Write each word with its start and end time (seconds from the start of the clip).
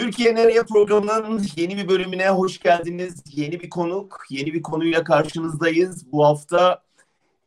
Türkiye 0.00 0.34
Nereye 0.34 0.62
programının 0.62 1.46
yeni 1.56 1.76
bir 1.76 1.88
bölümüne 1.88 2.28
hoş 2.28 2.58
geldiniz. 2.58 3.22
Yeni 3.32 3.60
bir 3.60 3.70
konuk, 3.70 4.26
yeni 4.30 4.54
bir 4.54 4.62
konuyla 4.62 5.04
karşınızdayız. 5.04 6.12
Bu 6.12 6.26
hafta 6.26 6.82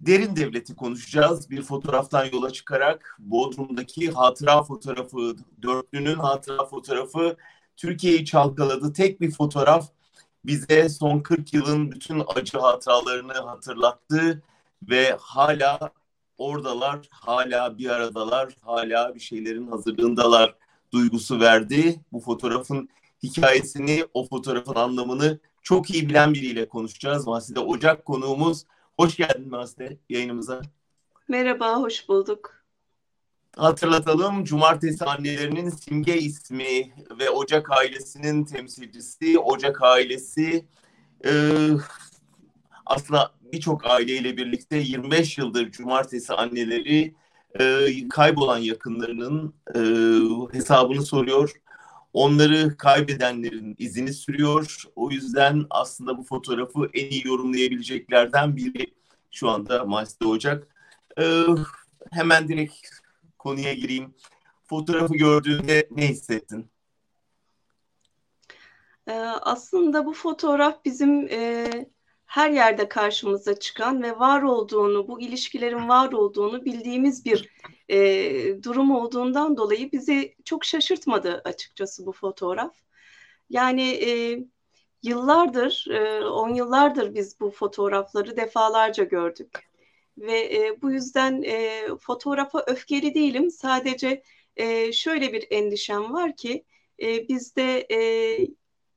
derin 0.01 0.35
devleti 0.35 0.75
konuşacağız. 0.75 1.49
Bir 1.49 1.61
fotoğraftan 1.61 2.25
yola 2.33 2.49
çıkarak 2.49 3.17
Bodrum'daki 3.19 4.11
hatıra 4.11 4.63
fotoğrafı, 4.63 5.35
dörtlünün 5.61 6.15
hatıra 6.15 6.65
fotoğrafı 6.65 7.35
Türkiye'yi 7.77 8.25
çalkaladı. 8.25 8.93
Tek 8.93 9.21
bir 9.21 9.31
fotoğraf 9.31 9.89
bize 10.45 10.89
son 10.89 11.19
40 11.19 11.53
yılın 11.53 11.91
bütün 11.91 12.23
acı 12.35 12.57
hatıralarını 12.59 13.33
hatırlattı 13.33 14.43
ve 14.89 15.17
hala 15.19 15.79
oradalar, 16.37 16.99
hala 17.11 17.77
bir 17.77 17.89
aradalar, 17.89 18.53
hala 18.61 19.15
bir 19.15 19.19
şeylerin 19.19 19.67
hazırlığındalar 19.67 20.62
duygusu 20.93 21.39
verdi. 21.39 21.99
Bu 22.11 22.19
fotoğrafın 22.19 22.89
hikayesini, 23.23 24.05
o 24.13 24.27
fotoğrafın 24.27 24.75
anlamını 24.75 25.39
çok 25.61 25.89
iyi 25.89 26.09
bilen 26.09 26.33
biriyle 26.33 26.67
konuşacağız. 26.67 27.27
Maside 27.27 27.59
Ocak 27.59 28.05
konuğumuz. 28.05 28.65
Hoş 28.97 29.15
geldin 29.15 29.49
Maside 29.49 29.97
yayınımıza. 30.09 30.61
Merhaba, 31.27 31.81
hoş 31.81 32.09
bulduk. 32.09 32.63
Hatırlatalım, 33.57 34.43
Cumartesi 34.43 35.05
annelerinin 35.05 35.69
simge 35.69 36.17
ismi 36.17 36.93
ve 37.19 37.29
Ocak 37.29 37.71
ailesinin 37.71 38.45
temsilcisi. 38.45 39.39
Ocak 39.39 39.83
ailesi 39.83 40.65
e, 41.25 41.31
aslında 42.85 43.31
birçok 43.41 43.85
aileyle 43.85 44.37
birlikte 44.37 44.77
25 44.77 45.37
yıldır 45.37 45.71
Cumartesi 45.71 46.33
anneleri 46.33 47.15
e, 47.59 47.87
kaybolan 48.09 48.57
yakınlarının 48.57 49.53
e, 49.75 49.79
hesabını 50.57 51.05
soruyor. 51.05 51.51
Onları 52.13 52.77
kaybedenlerin 52.77 53.75
izini 53.79 54.13
sürüyor. 54.13 54.83
O 54.95 55.11
yüzden 55.11 55.65
aslında 55.69 56.17
bu 56.17 56.23
fotoğrafı 56.23 56.89
en 56.93 57.09
iyi 57.09 57.27
yorumlayabileceklerden 57.27 58.55
biri 58.55 58.93
şu 59.31 59.49
anda 59.49 59.85
Maçta 59.85 60.27
Ocak. 60.27 60.67
E, 61.19 61.43
hemen 62.11 62.47
direkt 62.47 62.87
konuya 63.39 63.73
gireyim. 63.73 64.13
Fotoğrafı 64.65 65.13
gördüğünde 65.13 65.87
ne 65.91 66.07
hissettin? 66.07 66.73
Aslında 69.41 70.05
bu 70.05 70.13
fotoğraf 70.13 70.85
bizim 70.85 71.27
e, 71.27 71.69
her 72.33 72.49
yerde 72.49 72.89
karşımıza 72.89 73.59
çıkan 73.59 74.03
ve 74.03 74.19
var 74.19 74.41
olduğunu, 74.41 75.07
bu 75.07 75.21
ilişkilerin 75.21 75.89
var 75.89 76.11
olduğunu 76.11 76.65
bildiğimiz 76.65 77.25
bir 77.25 77.49
e, 77.89 78.63
durum 78.63 78.95
olduğundan 78.95 79.57
dolayı 79.57 79.91
bizi 79.91 80.35
çok 80.45 80.65
şaşırtmadı 80.65 81.41
açıkçası 81.45 82.05
bu 82.05 82.11
fotoğraf. 82.11 82.75
Yani 83.49 83.89
e, 83.91 84.39
yıllardır, 85.03 85.87
e, 85.89 86.25
on 86.25 86.53
yıllardır 86.53 87.15
biz 87.15 87.39
bu 87.39 87.51
fotoğrafları 87.51 88.37
defalarca 88.37 89.03
gördük. 89.03 89.69
Ve 90.17 90.55
e, 90.55 90.81
bu 90.81 90.91
yüzden 90.91 91.41
e, 91.41 91.87
fotoğrafa 91.99 92.63
öfkeli 92.67 93.15
değilim. 93.15 93.51
Sadece 93.51 94.23
e, 94.55 94.93
şöyle 94.93 95.33
bir 95.33 95.47
endişem 95.51 96.13
var 96.13 96.35
ki 96.35 96.65
e, 97.01 97.27
bizde 97.27 97.87
e, 97.91 97.99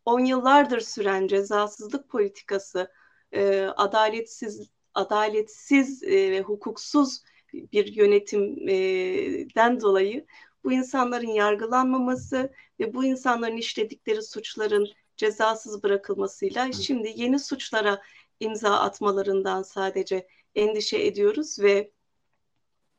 on 0.05 0.21
yıllardır 0.21 0.81
süren 0.81 1.27
cezasızlık 1.27 2.09
politikası, 2.09 2.89
e, 3.33 3.61
adaletsiz 3.77 4.71
adaletsiz 4.95 6.03
e, 6.03 6.31
ve 6.31 6.41
hukuksuz 6.41 7.23
bir 7.53 7.97
yönetimden 7.97 9.81
dolayı 9.81 10.27
bu 10.65 10.73
insanların 10.73 11.29
yargılanmaması 11.29 12.53
ve 12.81 12.95
bu 12.95 13.05
insanların 13.05 13.57
işledikleri 13.57 14.23
suçların 14.23 14.89
cezasız 15.17 15.83
bırakılmasıyla 15.83 16.73
şimdi 16.73 17.13
yeni 17.17 17.39
suçlara 17.39 18.03
imza 18.41 18.81
atmalarından 18.81 19.63
sadece 19.63 20.29
endişe 20.55 20.99
ediyoruz 20.99 21.59
ve 21.59 21.91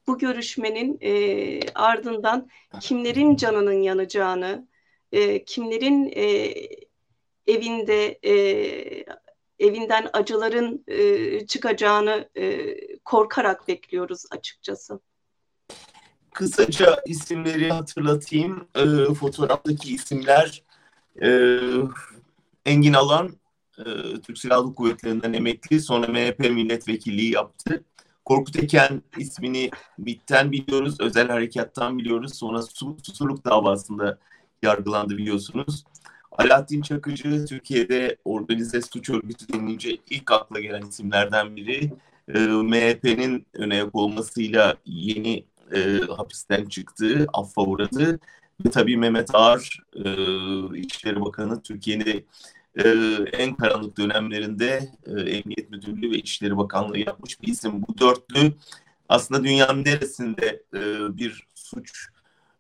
bu 0.07 0.17
görüşmenin 0.17 0.97
e, 1.01 1.59
ardından 1.75 2.49
kimlerin 2.81 3.35
canının 3.35 3.81
yanacağını, 3.81 4.67
e, 5.11 5.43
kimlerin 5.43 6.11
e, 6.16 6.53
evinde 7.47 8.19
e, 8.25 9.05
evinden 9.59 10.09
acıların 10.13 10.84
e, 10.88 11.45
çıkacağını 11.45 12.29
e, 12.38 12.75
korkarak 12.97 13.68
bekliyoruz 13.68 14.25
açıkçası. 14.31 15.00
Kısaca 16.34 17.01
isimleri 17.06 17.69
hatırlatayım. 17.69 18.67
E, 18.75 19.13
fotoğraftaki 19.13 19.96
isimler 19.96 20.63
e, 21.22 21.59
Engin 22.66 22.94
Alan 22.94 23.31
e, 23.78 23.84
Türk 24.23 24.38
Silahlı 24.38 24.75
Kuvvetleri'nden 24.75 25.34
emekli 25.34 25.81
sonra 25.81 26.07
MHP 26.07 26.40
milletvekilliği 26.40 27.34
yaptı. 27.34 27.84
Korkut 28.25 28.56
Eken 28.56 29.01
ismini 29.17 29.69
MİT'ten 29.97 30.51
biliyoruz, 30.51 30.96
özel 31.00 31.28
harekattan 31.28 31.97
biliyoruz. 31.97 32.34
Sonra 32.35 32.62
Susurluk 33.03 33.46
davasında 33.46 34.17
yargılandı 34.63 35.17
biliyorsunuz. 35.17 35.84
Alaaddin 36.37 36.81
Çakıcı 36.81 37.45
Türkiye'de 37.45 38.17
organize 38.25 38.81
suç 38.81 39.09
örgütü 39.09 39.53
denilince 39.53 39.97
ilk 40.09 40.31
akla 40.31 40.59
gelen 40.59 40.81
isimlerden 40.81 41.55
biri. 41.55 41.91
E, 42.33 42.39
MHP'nin 42.39 43.45
öne 43.53 43.85
olmasıyla 43.93 44.75
yeni 44.85 45.45
e, 45.75 45.99
hapisten 46.17 46.65
çıktığı, 46.65 47.27
affa 47.33 47.61
uğradı. 47.61 48.19
Ve 48.65 48.69
tabii 48.69 48.97
Mehmet 48.97 49.35
Ağar, 49.35 49.79
e, 49.95 50.79
İçişleri 50.79 51.21
Bakanı 51.21 51.61
Türkiye'nin 51.61 52.25
e, 52.75 52.89
en 53.33 53.55
karanlık 53.55 53.97
dönemlerinde 53.97 54.89
e, 55.05 55.11
Emniyet 55.11 55.69
Müdürlüğü 55.69 56.11
ve 56.11 56.17
İçişleri 56.17 56.57
Bakanlığı 56.57 56.99
yapmış 56.99 57.41
bir 57.41 57.47
isim. 57.47 57.81
Bu 57.87 57.97
dörtlü 57.97 58.53
aslında 59.09 59.43
dünyanın 59.43 59.85
neresinde 59.85 60.63
e, 60.73 60.79
bir 61.17 61.47
suç 61.55 62.07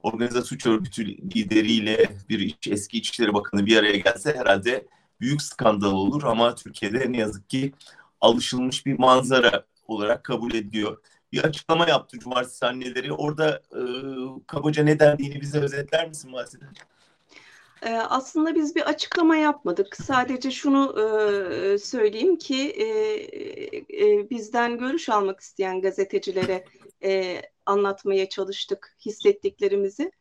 organize 0.03 0.41
suç 0.41 0.65
örgütü 0.65 1.05
lideriyle 1.05 2.09
bir 2.29 2.57
eski 2.69 2.97
İçişleri 2.97 3.33
Bakanı 3.33 3.65
bir 3.65 3.77
araya 3.77 3.97
gelse 3.97 4.35
herhalde 4.35 4.87
büyük 5.21 5.41
skandal 5.41 5.91
olur 5.91 6.23
ama 6.23 6.55
Türkiye'de 6.55 7.11
ne 7.11 7.17
yazık 7.17 7.49
ki 7.49 7.73
alışılmış 8.21 8.85
bir 8.85 8.99
manzara 8.99 9.65
olarak 9.87 10.23
kabul 10.23 10.53
ediyor. 10.53 10.97
Bir 11.31 11.43
açıklama 11.43 11.89
yaptı 11.89 12.19
Cumartesi 12.19 12.65
anneleri. 12.65 13.13
Orada 13.13 13.61
e, 13.71 13.81
kabaca 14.47 14.83
ne 14.83 14.99
dendiğini 14.99 15.41
bize 15.41 15.59
özetler 15.59 16.07
misin 16.07 16.31
Maside? 16.31 16.65
Aslında 17.81 18.55
biz 18.55 18.75
bir 18.75 18.81
açıklama 18.81 19.35
yapmadık. 19.35 19.95
Sadece 19.95 20.51
şunu 20.51 20.93
söyleyeyim 21.79 22.35
ki 22.35 22.75
bizden 24.29 24.77
görüş 24.77 25.09
almak 25.09 25.39
isteyen 25.39 25.81
gazetecilere 25.81 26.65
anlatmaya 27.65 28.29
çalıştık 28.29 28.97
hissettiklerimizi. 29.05 30.11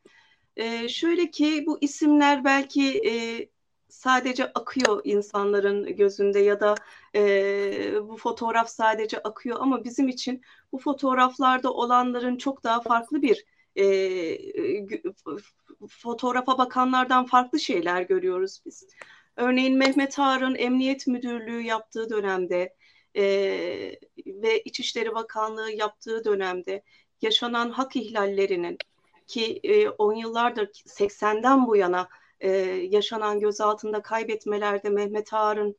Şöyle 0.88 1.30
ki 1.30 1.64
bu 1.66 1.78
isimler 1.80 2.44
belki 2.44 3.02
sadece 3.88 4.52
akıyor 4.52 5.00
insanların 5.04 5.96
gözünde 5.96 6.38
ya 6.38 6.60
da 6.60 6.74
bu 8.08 8.16
fotoğraf 8.16 8.68
sadece 8.68 9.18
akıyor 9.18 9.56
ama 9.60 9.84
bizim 9.84 10.08
için 10.08 10.42
bu 10.72 10.78
fotoğraflarda 10.78 11.72
olanların 11.72 12.36
çok 12.36 12.64
daha 12.64 12.80
farklı 12.80 13.22
bir 13.22 13.44
fotoğrafa 15.88 16.58
bakanlardan 16.58 17.26
farklı 17.26 17.60
şeyler 17.60 18.02
görüyoruz 18.02 18.62
biz. 18.66 18.86
Örneğin 19.36 19.78
Mehmet 19.78 20.18
Ağar'ın 20.18 20.54
Emniyet 20.54 21.06
Müdürlüğü 21.06 21.60
yaptığı 21.60 22.10
dönemde 22.10 22.74
e, 23.16 23.22
ve 24.26 24.62
İçişleri 24.64 25.14
Bakanlığı 25.14 25.70
yaptığı 25.70 26.24
dönemde 26.24 26.82
yaşanan 27.22 27.70
hak 27.70 27.96
ihlallerinin 27.96 28.78
ki 29.26 29.60
e, 29.64 29.88
10 29.88 30.14
yıllardır 30.14 30.66
80'den 30.86 31.66
bu 31.66 31.76
yana 31.76 32.08
e, 32.40 32.50
yaşanan 32.90 33.40
gözaltında 33.40 34.02
kaybetmelerde 34.02 34.88
Mehmet 34.88 35.34
Ağar'ın 35.34 35.76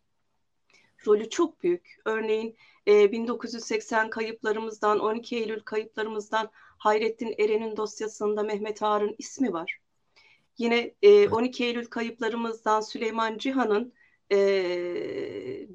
rolü 1.08 1.30
çok 1.30 1.64
büyük. 1.64 1.98
Örneğin 2.06 2.58
e, 2.88 3.12
1980 3.12 4.10
kayıplarımızdan 4.10 5.00
12 5.00 5.38
Eylül 5.38 5.60
kayıplarımızdan 5.60 6.50
Hayrettin 6.78 7.36
Eren'in 7.38 7.78
dosyasında 7.78 8.44
Mehmet 8.44 8.84
Ağar'ın 8.84 9.16
ismi 9.18 9.54
var. 9.54 9.80
Yine 10.58 10.94
e, 11.02 11.30
12 11.30 11.66
Eylül 11.66 11.86
kayıplarımızdan 11.86 12.82
Süleyman 12.82 13.38
Cihan'ın 13.38 13.94
e, 14.32 14.38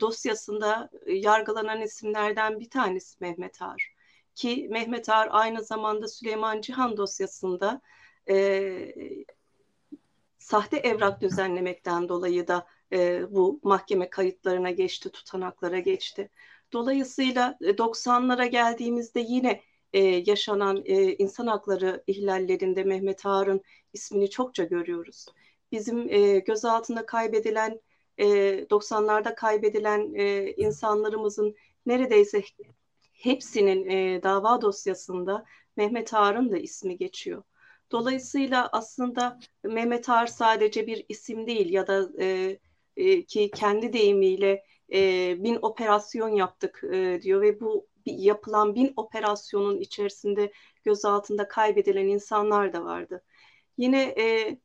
dosyasında 0.00 0.90
yargılanan 1.06 1.81
isimlerden 1.81 2.61
bir 2.61 2.70
tanesi 2.70 3.17
Mehmet 3.20 3.62
Ağar. 3.62 3.94
Ki 4.34 4.69
Mehmet 4.70 5.08
Ağar 5.08 5.29
aynı 5.31 5.62
zamanda 5.62 6.08
Süleyman 6.08 6.61
Cihan 6.61 6.96
dosyasında 6.96 7.81
e, 8.29 8.94
sahte 10.38 10.76
evrak 10.76 11.20
düzenlemekten 11.20 12.08
dolayı 12.08 12.49
da 12.49 12.67
e, 12.93 13.23
bu 13.34 13.61
mahkeme 13.62 14.11
kayıtlarına 14.11 14.70
geçti, 14.70 15.11
tutanaklara 15.11 15.79
geçti. 15.79 16.31
Dolayısıyla 16.73 17.58
90'lara 17.61 18.46
geldiğimizde 18.46 19.20
yine 19.20 19.62
e, 19.93 20.00
yaşanan 20.00 20.83
e, 20.85 21.15
insan 21.17 21.47
hakları 21.47 22.05
ihlallerinde 22.06 22.85
Mehmet 22.85 23.27
Ağar'ın 23.27 23.61
ismini 23.93 24.31
çokça 24.31 24.65
görüyoruz. 24.65 25.27
bizim 25.73 26.09
e, 26.12 26.39
gözaltında 26.39 27.06
kaybedilen 27.06 27.81
e, 28.19 28.27
90'larda 28.71 29.35
kaybedilen 29.35 30.15
e, 30.15 30.53
insanlarımızın 30.53 31.56
neredeyse 31.87 32.43
hepsinin 33.12 33.89
e, 33.89 34.23
dava 34.23 34.62
dosyasında 34.62 35.44
Mehmet 35.77 36.15
Ağar'ın 36.15 36.53
da 36.53 36.59
ismi 36.59 36.97
geçiyor. 36.97 37.43
Dolayısıyla 37.91 38.69
aslında 38.73 39.39
Mehmet 39.65 40.09
Ağar 40.09 40.27
sadece 40.27 40.87
bir 40.87 41.05
isim 41.09 41.47
değil 41.47 41.73
ya 41.73 41.87
da 41.87 42.09
e, 42.19 42.59
e, 42.97 43.23
ki 43.27 43.50
kendi 43.55 43.93
deyimiyle 43.93 44.65
e, 44.93 45.37
bin 45.44 45.59
operasyon 45.62 46.29
yaptık 46.29 46.85
e, 46.93 47.21
diyor 47.23 47.43
ve 47.43 47.61
bu 47.61 47.87
yapılan 48.06 48.75
bin 48.75 48.93
operasyonun 48.96 49.81
içerisinde 49.81 50.52
gözaltında 50.84 51.49
kaybedilen 51.49 52.06
insanlar 52.06 52.72
da 52.72 52.84
vardı. 52.84 53.22
Yine 53.78 54.02
e, 54.02 54.58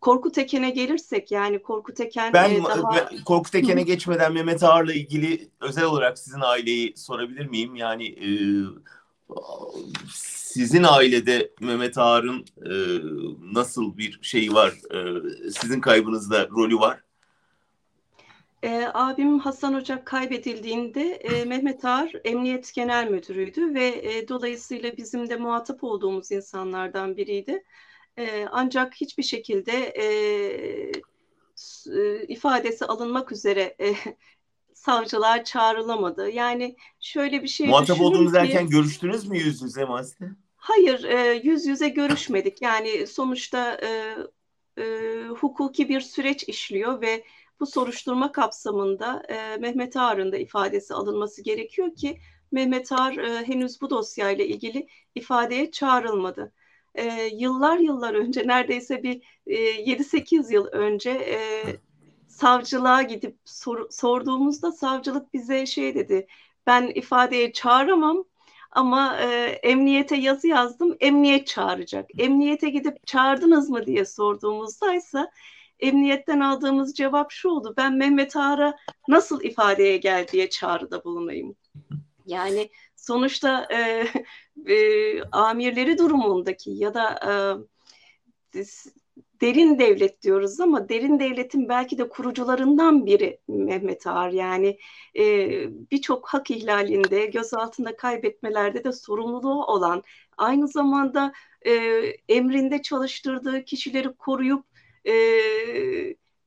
Korkut 0.00 0.38
Eken'e 0.38 0.70
gelirsek 0.70 1.30
yani 1.30 1.62
Korkut 1.62 2.00
Eken 2.00 2.32
ben 2.32 2.50
e, 2.50 2.64
daha... 2.64 3.08
Korkut 3.24 3.54
Eken'e 3.54 3.82
geçmeden 3.82 4.32
Mehmet 4.32 4.62
Ağar'la 4.62 4.92
ilgili 4.92 5.50
özel 5.60 5.84
olarak 5.84 6.18
sizin 6.18 6.40
aileyi 6.40 6.96
sorabilir 6.96 7.46
miyim? 7.46 7.76
Yani 7.76 8.06
e, 8.08 8.28
sizin 10.14 10.82
ailede 10.82 11.50
Mehmet 11.60 11.98
Ağar'ın 11.98 12.44
e, 12.66 12.74
nasıl 13.54 13.96
bir 13.96 14.18
şeyi 14.22 14.54
var? 14.54 14.74
E, 14.94 15.00
sizin 15.50 15.80
kaybınızda 15.80 16.48
rolü 16.48 16.76
var? 16.76 17.00
E, 18.62 18.90
abim 18.94 19.38
Hasan 19.38 19.74
Ocak 19.74 20.06
kaybedildiğinde 20.06 21.12
e, 21.12 21.44
Mehmet 21.44 21.84
Ağar 21.84 22.12
Emniyet 22.24 22.74
Genel 22.74 23.10
Müdürüydü 23.10 23.74
ve 23.74 23.86
e, 23.86 24.28
dolayısıyla 24.28 24.96
bizim 24.96 25.30
de 25.30 25.36
muhatap 25.36 25.84
olduğumuz 25.84 26.30
insanlardan 26.30 27.16
biriydi. 27.16 27.64
E, 28.18 28.46
ancak 28.50 28.94
hiçbir 28.94 29.22
şekilde 29.22 29.72
e, 29.72 30.06
ifadesi 32.28 32.84
alınmak 32.84 33.32
üzere 33.32 33.76
e, 33.80 33.94
savcılar 34.74 35.44
çağrılamadı. 35.44 36.30
Yani 36.30 36.76
şöyle 37.00 37.42
bir 37.42 37.48
şey 37.48 37.66
Muhatap 37.66 38.00
olduğunuz 38.00 38.34
derken 38.34 38.68
görüştünüz 38.68 39.26
mü 39.26 39.38
yüz 39.38 39.62
yüze 39.62 39.84
Masli? 39.84 40.26
Hayır, 40.56 41.04
e, 41.04 41.40
yüz 41.44 41.66
yüze 41.66 41.88
görüşmedik. 41.88 42.62
Yani 42.62 43.06
sonuçta 43.06 43.80
e, 43.82 44.16
e, 44.82 45.24
hukuki 45.28 45.88
bir 45.88 46.00
süreç 46.00 46.42
işliyor 46.42 47.00
ve 47.00 47.24
bu 47.60 47.66
soruşturma 47.66 48.32
kapsamında 48.32 49.22
e, 49.28 49.56
Mehmet 49.56 49.96
Ağar'ın 49.96 50.32
da 50.32 50.36
ifadesi 50.36 50.94
alınması 50.94 51.42
gerekiyor 51.42 51.94
ki 51.94 52.18
Mehmet 52.52 52.92
Ağar 52.92 53.16
e, 53.16 53.46
henüz 53.46 53.80
bu 53.80 53.90
dosyayla 53.90 54.44
ilgili 54.44 54.88
ifadeye 55.14 55.70
çağrılmadı. 55.70 56.52
E, 56.94 57.30
yıllar 57.32 57.78
yıllar 57.78 58.14
önce 58.14 58.46
neredeyse 58.46 59.02
bir 59.02 59.22
e, 59.46 59.56
7-8 59.82 60.52
yıl 60.52 60.66
önce 60.66 61.10
e, 61.10 61.38
savcılığa 62.28 63.02
gidip 63.02 63.38
sor, 63.44 63.90
sorduğumuzda 63.90 64.72
savcılık 64.72 65.34
bize 65.34 65.66
şey 65.66 65.94
dedi 65.94 66.26
ben 66.66 66.86
ifadeye 66.94 67.52
çağıramam 67.52 68.24
ama 68.70 69.16
e, 69.20 69.26
emniyete 69.62 70.16
yazı 70.16 70.48
yazdım 70.48 70.96
emniyet 71.00 71.46
çağıracak. 71.46 72.10
Emniyete 72.18 72.70
gidip 72.70 73.06
çağırdınız 73.06 73.70
mı 73.70 73.86
diye 73.86 74.04
sorduğumuzda 74.04 74.94
ise 74.94 75.30
emniyetten 75.80 76.40
aldığımız 76.40 76.94
cevap 76.94 77.32
şu 77.32 77.48
oldu. 77.48 77.74
Ben 77.76 77.94
Mehmet 77.96 78.36
Ağar'a 78.36 78.76
nasıl 79.08 79.44
ifadeye 79.44 79.96
gel 79.96 80.26
diye 80.32 80.50
çağrıda 80.50 81.04
bulunayım. 81.04 81.56
Yani 82.26 82.70
sonuçta 82.96 83.68
e, 83.72 84.06
e, 84.74 85.22
amirleri 85.22 85.98
durumundaki 85.98 86.70
ya 86.70 86.94
da 86.94 87.20
e, 88.54 88.62
derin 89.40 89.78
devlet 89.78 90.22
diyoruz 90.22 90.60
ama 90.60 90.88
derin 90.88 91.20
devletin 91.20 91.68
belki 91.68 91.98
de 91.98 92.08
kurucularından 92.08 93.06
biri 93.06 93.38
Mehmet 93.48 94.06
Ağar. 94.06 94.30
Yani 94.30 94.78
e, 95.18 95.48
birçok 95.90 96.28
hak 96.28 96.50
ihlalinde, 96.50 97.26
gözaltında 97.26 97.96
kaybetmelerde 97.96 98.84
de 98.84 98.92
sorumluluğu 98.92 99.64
olan, 99.64 100.02
aynı 100.36 100.68
zamanda 100.68 101.32
e, 101.66 101.72
emrinde 102.28 102.82
çalıştırdığı 102.82 103.64
kişileri 103.64 104.12
koruyup 104.12 104.69
e, 105.06 105.14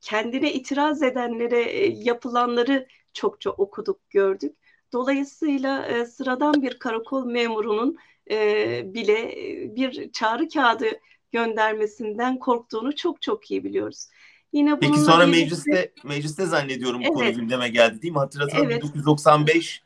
kendine 0.02 0.54
itiraz 0.54 1.04
edenlere 1.04 1.62
e, 1.62 1.90
yapılanları 1.90 2.88
çokça 3.14 3.50
okuduk, 3.50 4.10
gördük. 4.10 4.56
Dolayısıyla 4.94 5.86
e, 5.86 6.06
sıradan 6.06 6.62
bir 6.62 6.80
karakol 6.80 7.26
memurunun 7.26 7.98
e, 8.32 8.94
bile 8.94 9.20
e, 9.20 9.76
bir 9.76 10.12
çağrı 10.12 10.50
kağıdı 10.50 10.86
göndermesinden 11.32 12.40
korktuğunu 12.40 12.96
çok 12.96 13.22
çok 13.22 13.52
iyi 13.52 13.64
biliyoruz. 13.64 14.08
Yine 14.54 14.80
Peki 14.80 15.00
sonra 15.00 15.28
birlikte... 15.28 15.42
mecliste 15.42 15.92
mecliste 16.04 16.46
zannediyorum 16.46 17.02
evet. 17.02 17.14
konu 17.14 17.34
gündeme 17.34 17.70
geldi 17.70 18.02
değil 18.02 18.14
mi? 18.14 18.20
Hatırlatalım 18.20 18.66
evet. 18.66 18.84
1995 18.84 19.84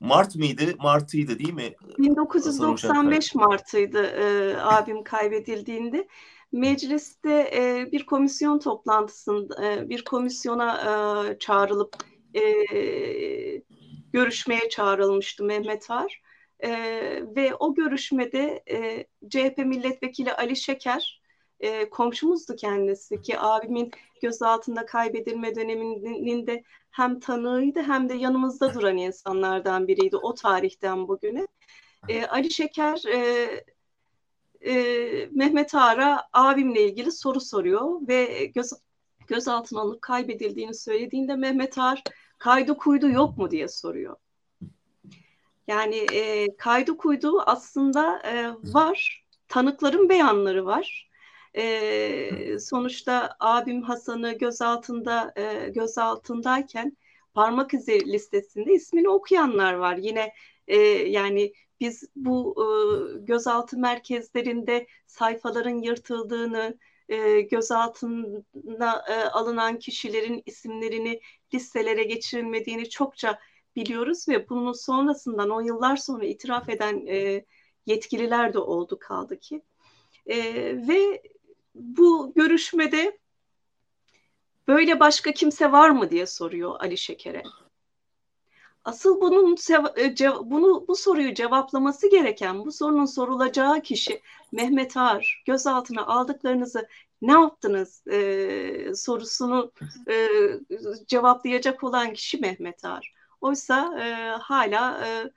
Mart 0.00 0.36
mıydı? 0.36 0.62
Mart'ıydı 0.78 1.38
değil 1.38 1.52
mi? 1.52 1.74
1995 1.98 3.34
Mart'ıydı 3.34 4.02
e, 4.06 4.56
abim 4.60 5.04
kaybedildiğinde. 5.04 6.08
Mecliste 6.54 7.50
e, 7.54 7.92
bir 7.92 8.06
komisyon 8.06 8.58
toplantısında 8.58 9.66
e, 9.66 9.88
bir 9.88 10.04
komisyona 10.04 10.76
e, 10.76 11.38
çağrılıp 11.38 11.96
e, 12.34 12.42
görüşmeye 14.12 14.68
çağrılmıştı 14.68 15.44
Mehmet 15.44 15.90
Ar. 15.90 16.22
E, 16.60 16.70
ve 17.36 17.54
o 17.54 17.74
görüşmede 17.74 18.62
e, 18.70 19.06
CHP 19.28 19.58
milletvekili 19.58 20.32
Ali 20.32 20.56
Şeker 20.56 21.22
e, 21.60 21.90
komşumuzdu 21.90 22.56
kendisi 22.56 23.22
ki 23.22 23.38
abimin 23.38 23.90
gözaltında 24.22 24.86
kaybedilme 24.86 25.54
döneminin 25.54 26.46
de 26.46 26.62
hem 26.90 27.20
tanığıydı 27.20 27.82
hem 27.82 28.08
de 28.08 28.14
yanımızda 28.14 28.74
duran 28.74 28.96
insanlardan 28.96 29.88
biriydi 29.88 30.16
o 30.16 30.34
tarihten 30.34 31.08
bugüne. 31.08 31.46
E, 32.08 32.26
Ali 32.26 32.50
Şeker 32.50 33.02
e, 33.14 33.48
e, 34.66 35.28
Mehmet 35.32 35.74
Ağar'a 35.74 36.28
abimle 36.32 36.82
ilgili 36.88 37.12
soru 37.12 37.40
soruyor 37.40 38.08
ve 38.08 38.44
göz, 38.54 38.70
gözaltına 39.26 39.80
alınıp 39.80 40.02
kaybedildiğini 40.02 40.74
söylediğinde 40.74 41.36
Mehmet 41.36 41.78
Ağar 41.78 42.02
kaydı 42.38 42.76
kuydu 42.76 43.08
yok 43.08 43.38
mu 43.38 43.50
diye 43.50 43.68
soruyor. 43.68 44.16
Yani 45.66 45.96
e, 45.96 46.56
kaydı 46.56 46.96
kuydu 46.96 47.40
aslında 47.46 48.22
e, 48.24 48.50
var. 48.74 49.24
Tanıkların 49.48 50.08
beyanları 50.08 50.66
var. 50.66 51.10
E, 51.56 52.58
sonuçta 52.58 53.36
abim 53.40 53.82
Hasan'ı 53.82 54.32
gözaltında 54.38 55.32
e, 55.36 55.68
gözaltındayken 55.68 56.96
parmak 57.34 57.74
izi 57.74 58.12
listesinde 58.12 58.72
ismini 58.72 59.08
okuyanlar 59.08 59.74
var. 59.74 59.96
Yine 59.96 60.32
e, 60.68 60.76
yani 60.88 61.52
biz 61.80 62.04
bu 62.16 62.54
e, 62.58 62.66
gözaltı 63.18 63.78
merkezlerinde 63.78 64.86
sayfaların 65.06 65.82
yırtıldığını, 65.82 66.78
e, 67.08 67.40
gözaltına 67.40 69.04
e, 69.08 69.14
alınan 69.14 69.78
kişilerin 69.78 70.42
isimlerini 70.46 71.20
listelere 71.54 72.04
geçirilmediğini 72.04 72.90
çokça 72.90 73.38
biliyoruz 73.76 74.28
ve 74.28 74.48
bunun 74.48 74.72
sonrasından 74.72 75.50
on 75.50 75.62
yıllar 75.62 75.96
sonra 75.96 76.24
itiraf 76.24 76.68
eden 76.68 77.06
e, 77.06 77.44
yetkililer 77.86 78.54
de 78.54 78.58
oldu 78.58 78.98
kaldı 78.98 79.38
ki. 79.38 79.62
E, 80.26 80.36
ve 80.88 81.22
bu 81.74 82.32
görüşmede 82.34 83.18
böyle 84.68 85.00
başka 85.00 85.32
kimse 85.32 85.72
var 85.72 85.90
mı 85.90 86.10
diye 86.10 86.26
soruyor 86.26 86.76
Ali 86.80 86.98
Şeker'e. 86.98 87.42
Asıl 88.84 89.20
bunun 89.20 89.56
e, 89.98 90.16
bunu 90.50 90.84
bu 90.88 90.96
soruyu 90.96 91.34
cevaplaması 91.34 92.10
gereken 92.10 92.64
bu 92.64 92.72
sorunun 92.72 93.04
sorulacağı 93.04 93.80
kişi 93.80 94.22
Mehmet 94.52 94.96
Ağar 94.96 95.42
gözaltına 95.46 96.06
aldıklarınızı 96.06 96.88
ne 97.22 97.32
yaptınız 97.32 98.06
e, 98.06 98.94
sorusunu 98.94 99.72
e, 100.08 100.28
cevaplayacak 101.06 101.84
olan 101.84 102.12
kişi 102.12 102.38
Mehmet 102.38 102.84
Ağar. 102.84 103.14
Oysa 103.40 104.00
e, 104.00 104.30
hala 104.38 105.06
e, 105.06 105.30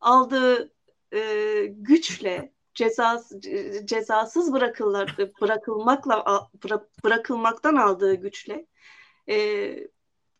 aldığı 0.00 0.72
e, 1.12 1.20
güçle 1.66 2.52
cezas, 2.74 3.32
cezasız 3.84 4.52
bırakılır, 4.52 5.16
bırakılmakla 5.40 6.48
bırakılmaktan 7.04 7.76
aldığı 7.76 8.14
güçle 8.14 8.66
e, 9.28 9.36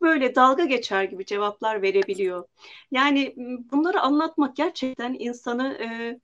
böyle 0.01 0.35
dalga 0.35 0.65
geçer 0.65 1.05
gibi 1.05 1.27
cevaplar 1.27 1.83
verebiliyor. 1.83 2.45
Yani 2.91 3.35
bunları 3.73 4.01
anlatmak 4.01 4.57
gerçekten 4.57 5.17
insanı 5.19 5.79
e, 5.81 6.21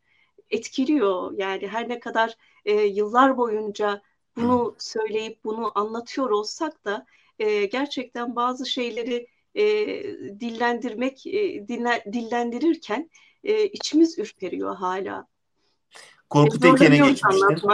etkiliyor. 0.51 1.33
Yani 1.37 1.69
her 1.69 1.89
ne 1.89 2.01
kadar 2.01 2.37
e, 2.65 2.73
yıllar 2.73 3.37
boyunca 3.37 4.03
bunu 4.37 4.75
söyleyip 4.79 5.45
bunu 5.45 5.73
anlatıyor 5.75 6.31
olsak 6.31 6.85
da 6.85 7.07
e, 7.39 7.65
gerçekten 7.67 8.37
bazı 8.37 8.67
şeyleri 8.67 9.27
e, 9.55 9.65
dillendirmek, 10.41 11.27
e, 11.27 11.69
dinle, 11.69 12.05
dillendirirken 12.13 13.11
e, 13.45 13.67
içimiz 13.67 14.19
ürperiyor 14.19 14.77
hala. 14.77 15.27
Korkut 16.31 16.65
Eken'e 16.65 16.97
geçmiştin. 16.97 17.69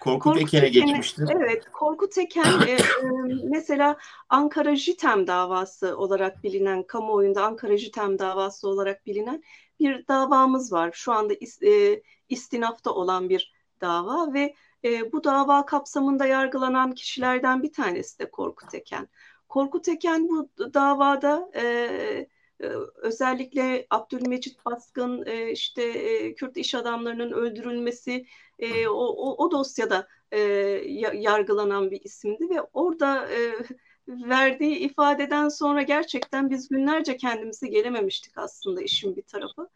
Korkut, 0.00 0.22
Korkut 0.22 0.42
Eken'e 0.42 0.68
geçmiştin. 0.68 1.26
Evet, 1.26 1.64
Korkut 1.72 2.18
Eken 2.18 2.60
e, 2.66 2.70
e, 2.70 2.78
mesela 3.44 3.96
Ankara 4.28 4.76
JITEM 4.76 5.26
davası 5.26 5.96
olarak 5.96 6.42
bilinen, 6.42 6.82
kamuoyunda 6.82 7.44
Ankara 7.44 7.76
JITEM 7.76 8.18
davası 8.18 8.68
olarak 8.68 9.06
bilinen 9.06 9.42
bir 9.80 10.06
davamız 10.08 10.72
var. 10.72 10.90
Şu 10.92 11.12
anda 11.12 11.34
is, 11.34 11.62
e, 11.62 12.02
istinafta 12.28 12.90
olan 12.90 13.28
bir 13.28 13.52
dava 13.80 14.32
ve 14.34 14.54
e, 14.84 15.12
bu 15.12 15.24
dava 15.24 15.66
kapsamında 15.66 16.26
yargılanan 16.26 16.92
kişilerden 16.92 17.62
bir 17.62 17.72
tanesi 17.72 18.18
de 18.18 18.30
Korkut 18.30 18.74
Eken. 18.74 19.08
Korkut 19.48 19.88
Eken 19.88 20.28
bu 20.28 20.48
davada 20.74 21.50
e, 21.54 22.28
özellikle 22.94 23.86
Abdülmecit 23.90 24.66
Baskın, 24.66 25.26
e, 25.26 25.50
işte 25.50 25.82
e, 25.82 26.34
Kürt 26.34 26.56
iş 26.56 26.74
adamlarının 26.74 27.32
öldürülmesi 27.32 28.26
e, 28.58 28.88
o, 28.88 29.06
o, 29.06 29.44
o 29.44 29.50
dosyada 29.50 30.08
yargılanan 31.14 31.90
bir 31.90 32.00
isimdi 32.04 32.50
ve 32.50 32.60
orada 32.72 33.28
verdiği 34.08 34.76
ifadeden 34.76 35.48
sonra 35.48 35.82
gerçekten 35.82 36.50
biz 36.50 36.68
günlerce 36.68 37.16
kendimizi 37.16 37.70
gelememiştik 37.70 38.38
aslında 38.38 38.82
işin 38.82 39.16
bir 39.16 39.22
tarafı 39.22 39.68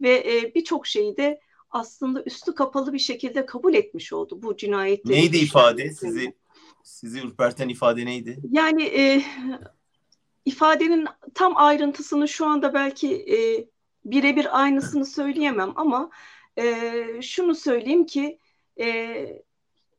ve 0.00 0.52
birçok 0.54 0.86
şeyi 0.86 1.16
de 1.16 1.40
aslında 1.70 2.22
üstü 2.22 2.54
kapalı 2.54 2.92
bir 2.92 2.98
şekilde 2.98 3.46
kabul 3.46 3.74
etmiş 3.74 4.12
oldu 4.12 4.42
bu 4.42 4.56
cinayetleri. 4.56 5.16
Neydi 5.16 5.36
ifade? 5.36 5.90
Sizi 5.90 6.34
sizi 6.82 7.20
ürperten 7.20 7.68
ifade 7.68 8.06
neydi? 8.06 8.38
Yani 8.50 8.82
e, 8.82 9.22
ifadenin 10.44 11.06
tam 11.34 11.56
ayrıntısını 11.56 12.28
şu 12.28 12.46
anda 12.46 12.74
belki 12.74 13.16
e, 13.16 13.66
birebir 14.04 14.62
aynısını 14.62 15.06
söyleyemem 15.06 15.72
ama 15.76 16.10
e, 16.58 17.22
şunu 17.22 17.54
söyleyeyim 17.54 18.06
ki 18.06 18.38
e, 18.80 19.26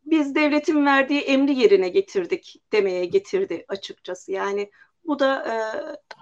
biz 0.06 0.36
devletin 0.36 0.86
verdiği 0.86 1.22
emri 1.22 1.60
yerine 1.60 1.90
getirdik 1.90 2.62
demeye 2.72 3.06
getirdi 3.06 3.66
açıkçası. 3.68 4.32
Yani 4.32 4.72
bu 5.06 5.20
da 5.20 5.46
e, 5.46 5.56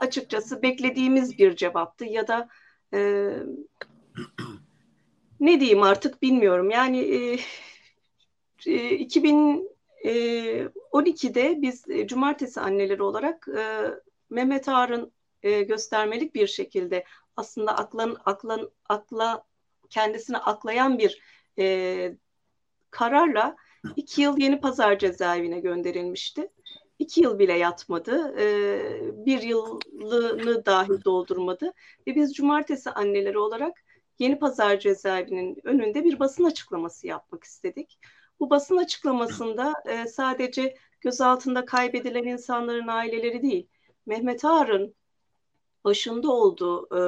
açıkçası 0.06 0.62
beklediğimiz 0.62 1.38
bir 1.38 1.56
cevaptı 1.56 2.06
ya 2.06 2.28
da 2.28 2.50
e, 2.94 3.30
ne 5.40 5.60
diyeyim 5.60 5.84
artık 5.84 6.22
bilmiyorum. 6.22 6.70
Yani 6.70 7.00
e, 7.00 7.38
e, 8.66 8.98
2012'de 8.98 11.62
biz 11.62 11.90
e, 11.90 12.08
cumartesi 12.08 12.62
anneleri 12.62 13.04
olarak 13.04 13.48
e, 13.58 13.64
Mehmet 14.34 14.70
Ağar'ın 14.70 15.12
e, 15.44 15.62
göstermelik 15.62 16.36
bir 16.36 16.48
şekilde 16.48 17.04
aslında 17.36 17.78
aklan 17.78 18.18
aklan 18.26 18.72
akla 18.90 19.44
kendisini 19.90 20.38
aklayan 20.38 20.98
bir 20.98 21.22
e, 21.60 22.18
kararla 22.92 23.56
iki 23.96 24.22
yıl 24.22 24.38
Yeni 24.38 24.60
Pazar 24.60 25.00
cezaevine 25.00 25.60
gönderilmişti. 25.60 26.50
İki 27.00 27.22
yıl 27.22 27.40
bile 27.40 27.54
yatmadı. 27.54 28.36
E, 28.40 28.46
bir 29.26 29.42
yılını 29.42 30.66
dahi 30.66 31.04
doldurmadı. 31.06 31.74
Ve 32.08 32.16
biz 32.16 32.34
cumartesi 32.34 32.90
anneleri 32.90 33.38
olarak 33.38 33.84
Yeni 34.20 34.40
Pazar 34.40 34.80
cezaevinin 34.80 35.58
önünde 35.64 36.04
bir 36.04 36.20
basın 36.20 36.44
açıklaması 36.44 37.08
yapmak 37.08 37.44
istedik. 37.44 38.00
Bu 38.40 38.50
basın 38.50 38.78
açıklamasında 38.78 39.74
e, 39.86 40.08
sadece 40.08 40.76
gözaltında 41.02 41.66
kaybedilen 41.66 42.24
insanların 42.24 42.88
aileleri 42.88 43.42
değil, 43.42 43.68
Mehmet 44.06 44.46
Ağar'ın 44.46 44.96
başında 45.84 46.32
olduğu 46.32 46.88
e, 46.92 47.02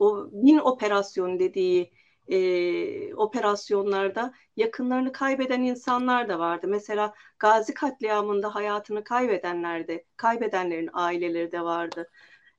o 0.00 0.28
bin 0.32 0.58
operasyon 0.58 1.38
dediği 1.38 1.92
e, 2.28 3.14
operasyonlarda 3.14 4.34
yakınlarını 4.56 5.12
kaybeden 5.12 5.62
insanlar 5.62 6.28
da 6.28 6.38
vardı. 6.38 6.66
Mesela 6.68 7.14
Gazi 7.38 7.74
katliamında 7.74 8.54
hayatını 8.54 9.04
kaybedenler 9.04 9.88
de, 9.88 10.04
kaybedenlerin 10.16 10.90
aileleri 10.92 11.52
de 11.52 11.60
vardı. 11.60 12.10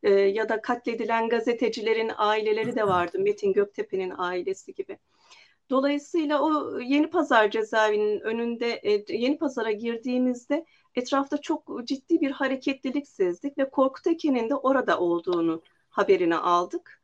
E, 0.03 0.11
ya 0.11 0.49
da 0.49 0.61
katledilen 0.61 1.29
gazetecilerin 1.29 2.11
aileleri 2.17 2.75
de 2.75 2.87
vardı. 2.87 3.19
Metin 3.19 3.53
Göktepe'nin 3.53 4.13
ailesi 4.17 4.73
gibi. 4.73 4.97
Dolayısıyla 5.73 6.41
o 6.41 6.79
Yeni 6.79 7.09
Pazar 7.09 7.51
cezaevinin 7.51 8.19
önünde 8.19 8.71
e, 8.83 9.05
Yeni 9.17 9.37
Pazar'a 9.37 9.71
girdiğimizde 9.71 10.65
etrafta 10.95 11.37
çok 11.37 11.87
ciddi 11.87 12.21
bir 12.21 12.31
hareketlilik 12.31 13.07
sezdik 13.07 13.57
ve 13.57 13.69
Korkut 13.69 14.07
Eken'in 14.07 14.49
de 14.49 14.55
orada 14.55 14.99
olduğunu 14.99 15.61
haberini 15.89 16.35
aldık. 16.35 17.01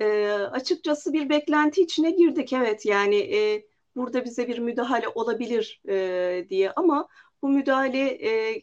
E, 0.00 0.28
açıkçası 0.30 1.12
bir 1.12 1.28
beklenti 1.28 1.82
içine 1.82 2.10
girdik 2.10 2.52
evet 2.52 2.86
yani 2.86 3.16
e, 3.16 3.66
burada 3.96 4.24
bize 4.24 4.48
bir 4.48 4.58
müdahale 4.58 5.08
olabilir 5.08 5.82
e, 5.88 6.46
diye 6.48 6.72
ama 6.72 7.08
bu 7.42 7.48
müdahale 7.48 8.08
e, 8.08 8.62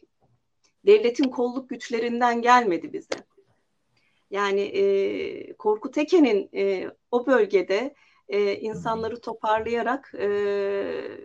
devletin 0.86 1.30
kolluk 1.30 1.68
güçlerinden 1.68 2.42
gelmedi 2.42 2.92
bize. 2.92 3.26
Yani 4.30 4.60
e, 4.60 5.52
Korkut 5.52 5.98
Eken'in 5.98 6.50
e, 6.54 6.90
o 7.10 7.26
bölgede 7.26 7.94
e, 8.28 8.56
insanları 8.56 9.20
toparlayarak 9.20 10.14
e, 10.18 10.28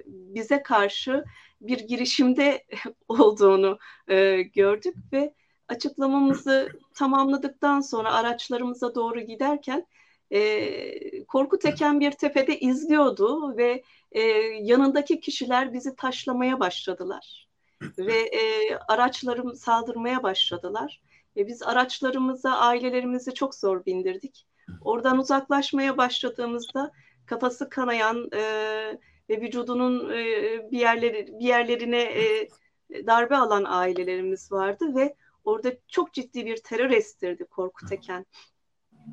bize 0.05 0.63
karşı 0.63 1.25
bir 1.62 1.79
girişimde 1.79 2.65
olduğunu 3.08 3.79
e, 4.08 4.41
gördük 4.41 4.96
ve 5.13 5.34
açıklamamızı 5.67 6.70
tamamladıktan 6.93 7.81
sonra 7.81 8.13
araçlarımıza 8.13 8.96
doğru 8.96 9.20
giderken 9.20 9.88
e, 10.31 11.25
Korkut 11.25 11.65
Eken 11.65 12.00
bir 12.00 12.12
tepede 12.12 12.60
izliyordu 12.60 13.58
ve 13.58 13.84
e, 14.12 14.22
yanındaki 14.62 15.20
kişiler 15.20 15.74
bizi 15.74 15.96
taşlamaya 15.96 16.60
başladılar 16.60 17.48
ve 17.98 18.13
e, 18.13 18.75
araçlarım 18.75 19.55
saldırmaya 19.55 20.24
başladılar 20.24 21.01
ve 21.36 21.48
biz 21.48 21.63
araçlarımıza 21.63 22.51
ailelerimizi 22.51 23.34
çok 23.34 23.55
zor 23.55 23.86
bindirdik. 23.86 24.46
Oradan 24.82 25.18
uzaklaşmaya 25.18 25.98
başladığımızda 25.98 26.91
kafası 27.25 27.70
kanayan 27.70 28.30
e, 28.34 28.41
ve 29.30 29.41
vücudunun 29.41 30.10
e, 30.10 30.25
bir 30.72 30.80
yerleri 30.80 31.27
bir 31.39 31.46
yerlerine 31.46 32.01
e, 32.01 32.50
darbe 33.08 33.36
alan 33.36 33.63
ailelerimiz 33.63 34.51
vardı 34.51 34.96
ve 34.96 35.15
orada 35.44 35.74
çok 35.88 36.13
ciddi 36.13 36.46
bir 36.46 36.58
terör 36.58 36.89
estirdi 36.89 37.46
Korkut 37.46 37.91
Eken. 37.91 38.25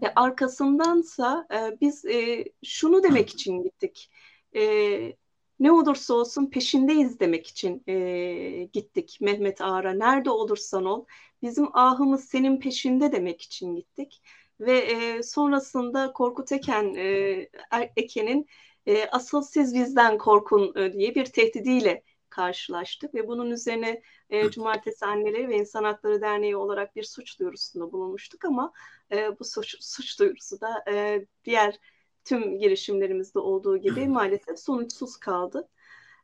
Ve 0.02 0.14
arkasındansa 0.16 1.46
e, 1.52 1.80
biz 1.80 2.04
e, 2.04 2.44
şunu 2.64 3.02
demek 3.02 3.30
için 3.30 3.62
gittik. 3.62 4.10
E, 4.56 5.12
ne 5.60 5.72
olursa 5.72 6.14
olsun 6.14 6.46
peşindeyiz 6.50 7.20
demek 7.20 7.46
için 7.46 7.82
e, 7.88 8.68
gittik 8.72 9.18
Mehmet 9.20 9.60
Ağar'a. 9.60 9.92
Nerede 9.92 10.30
olursan 10.30 10.84
ol 10.84 11.04
bizim 11.42 11.76
ahımız 11.76 12.24
senin 12.24 12.60
peşinde 12.60 13.12
demek 13.12 13.42
için 13.42 13.74
gittik. 13.74 14.22
Ve 14.60 14.78
e, 14.78 15.22
sonrasında 15.22 16.12
Korkut 16.12 16.52
Eken, 16.52 16.94
e, 16.94 17.48
Eken'in 17.96 18.46
e, 18.86 19.08
asıl 19.12 19.42
siz 19.42 19.74
bizden 19.74 20.18
korkun 20.18 20.72
e, 20.76 20.92
diye 20.92 21.14
bir 21.14 21.24
tehdidiyle 21.24 22.02
karşılaştık 22.30 23.14
ve 23.14 23.28
bunun 23.28 23.50
üzerine 23.50 24.02
e, 24.30 24.50
Cumartesi 24.50 25.06
Anneleri 25.06 25.48
ve 25.48 25.56
İnsan 25.56 25.84
Hakları 25.84 26.20
Derneği 26.20 26.56
olarak 26.56 26.96
bir 26.96 27.02
suç 27.02 27.38
duyurusunda 27.40 27.92
bulunmuştuk 27.92 28.44
ama 28.44 28.72
e, 29.12 29.38
bu 29.38 29.44
suç, 29.44 29.76
suç 29.80 30.20
duyurusu 30.20 30.60
da 30.60 30.84
e, 30.90 31.26
diğer 31.44 31.78
tüm 32.24 32.58
girişimlerimizde 32.58 33.38
olduğu 33.38 33.76
gibi 33.76 34.08
maalesef 34.08 34.58
sonuçsuz 34.58 35.16
kaldı. 35.16 35.68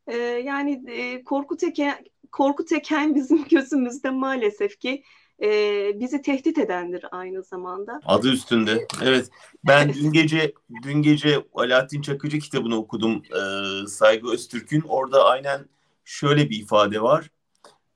E, 0.06 0.16
yani 0.16 0.82
e, 0.88 1.24
Korkut 1.24 1.62
Eken, 1.62 2.04
Korkut 2.32 2.72
Eken 2.72 3.14
bizim 3.14 3.44
gözümüzde 3.50 4.10
maalesef 4.10 4.78
ki 4.78 5.04
e, 5.42 6.00
bizi 6.00 6.22
tehdit 6.22 6.58
edendir 6.58 7.04
aynı 7.10 7.42
zamanda. 7.42 8.00
Adı 8.04 8.28
üstünde. 8.28 8.86
Evet. 9.02 9.30
Ben 9.64 9.94
dün 9.94 10.12
gece 10.12 10.52
dün 10.82 11.02
gece 11.02 11.44
Alaaddin 11.54 12.02
Çakıcı 12.02 12.38
kitabını 12.38 12.76
okudum. 12.76 13.22
E, 13.30 13.86
Saygı 13.86 14.32
Öztürk'ün. 14.32 14.80
Orada 14.80 15.24
aynen 15.24 15.68
şöyle 16.04 16.50
bir 16.50 16.60
ifade 16.60 17.02
var. 17.02 17.30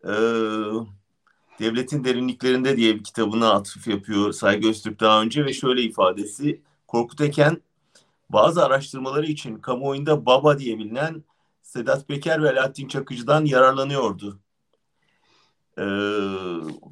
E, 0.04 0.12
Devletin 1.58 2.04
Derinliklerinde 2.04 2.76
diye 2.76 2.94
bir 2.94 3.04
kitabına 3.04 3.52
atıf 3.52 3.88
yapıyor 3.88 4.32
Saygı 4.32 4.68
Öztürk 4.68 5.00
daha 5.00 5.22
önce 5.22 5.44
ve 5.44 5.52
şöyle 5.52 5.82
ifadesi 5.82 6.62
Korkut 6.86 7.20
Eken 7.20 7.62
bazı 8.30 8.64
araştırmaları 8.64 9.26
için 9.26 9.56
kamuoyunda 9.56 10.26
baba 10.26 10.58
diye 10.58 10.78
bilinen 10.78 11.24
Sedat 11.62 12.08
Peker 12.08 12.42
ve 12.42 12.50
Alaaddin 12.50 12.88
Çakıcı'dan 12.88 13.44
yararlanıyordu. 13.44 14.38
Ee, 15.78 15.82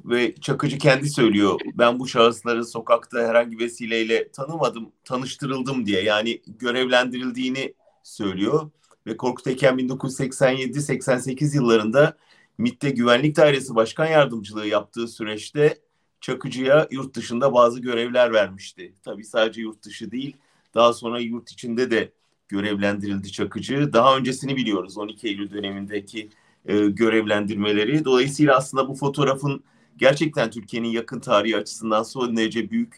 ve 0.05 0.35
Çakıcı 0.35 0.77
kendi 0.77 1.09
söylüyor 1.09 1.59
ben 1.73 1.99
bu 1.99 2.07
şahısları 2.07 2.65
sokakta 2.65 3.19
herhangi 3.19 3.59
vesileyle 3.59 4.31
tanımadım, 4.31 4.91
tanıştırıldım 5.03 5.85
diye 5.85 6.01
yani 6.03 6.41
görevlendirildiğini 6.47 7.73
söylüyor. 8.03 8.71
Ve 9.07 9.17
Korkut 9.17 9.47
Eken 9.47 9.77
1987-88 9.77 11.55
yıllarında 11.55 12.17
MİT'te 12.57 12.89
Güvenlik 12.89 13.35
Dairesi 13.35 13.75
Başkan 13.75 14.05
Yardımcılığı 14.05 14.67
yaptığı 14.67 15.07
süreçte 15.07 15.79
Çakıcı'ya 16.21 16.87
yurt 16.91 17.15
dışında 17.15 17.53
bazı 17.53 17.79
görevler 17.79 18.33
vermişti. 18.33 18.93
Tabii 19.03 19.23
sadece 19.23 19.61
yurt 19.61 19.83
dışı 19.83 20.11
değil, 20.11 20.37
Daha 20.75 20.93
sonra 20.93 21.19
yurt 21.19 21.51
içinde 21.51 21.91
de 21.91 22.11
görevlendirildi 22.47 23.31
Çakıcı. 23.31 23.93
Daha 23.93 24.17
öncesini 24.17 24.55
biliyoruz 24.55 24.97
12 24.97 25.27
Eylül 25.27 25.51
dönemindeki 25.53 26.29
e, 26.67 26.77
görevlendirmeleri. 26.77 28.05
Dolayısıyla 28.05 28.57
aslında 28.57 28.89
bu 28.89 28.95
fotoğrafın 28.95 29.63
gerçekten 29.97 30.51
Türkiye'nin 30.51 30.89
yakın 30.89 31.19
tarihi 31.19 31.57
açısından 31.57 32.03
son 32.03 32.37
derece 32.37 32.69
büyük 32.69 32.95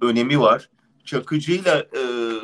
önemi 0.00 0.40
var. 0.40 0.70
Çakıcı'yla 1.04 1.78
e, 1.78 2.02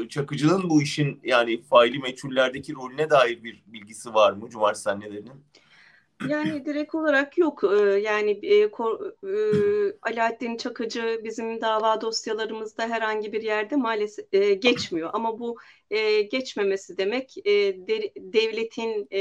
Çakıcı'nın 0.09 0.71
bu 0.71 0.83
işin 0.83 1.21
yani 1.25 1.63
faili 1.63 1.99
meçhullerdeki 1.99 2.75
rolüne 2.75 3.11
dair 3.11 3.45
bir 3.45 3.63
bilgisi 3.67 4.15
var 4.15 4.33
mı 4.33 4.51
Cumartesi 4.51 4.91
annelerinin? 4.91 5.45
Yani 6.29 6.65
direkt 6.67 6.95
olarak 6.95 7.39
yok. 7.39 7.65
Ee, 7.65 7.77
yani 7.81 8.31
e, 8.31 8.71
Kor, 8.71 9.01
e, 9.07 9.97
Alaaddin 10.03 10.57
Çakıcı 10.57 11.21
bizim 11.25 11.61
dava 11.61 12.01
dosyalarımızda 12.01 12.89
herhangi 12.89 13.33
bir 13.33 13.43
yerde 13.43 13.77
maalesef 13.77 14.35
e, 14.35 14.55
geçmiyor. 14.55 15.11
Ama 15.13 15.39
bu 15.39 15.57
e, 15.91 16.23
geçmemesi 16.23 16.99
demek 16.99 17.39
e, 17.47 17.53
de, 17.89 18.13
devletin 18.17 19.09
e, 19.13 19.21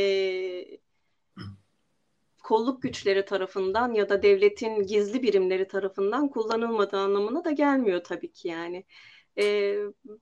kolluk 2.44 2.82
güçleri 2.82 3.26
tarafından 3.26 3.94
ya 3.94 4.10
da 4.10 4.24
devletin 4.24 4.84
gizli 4.84 5.24
birimleri 5.24 5.68
tarafından 5.68 6.30
kullanılmadığı 6.30 6.98
anlamına 6.98 7.46
da 7.46 7.52
gelmiyor 7.52 8.04
tabii 8.04 8.32
ki 8.32 8.48
yani. 8.48 8.86
E, 9.38 9.76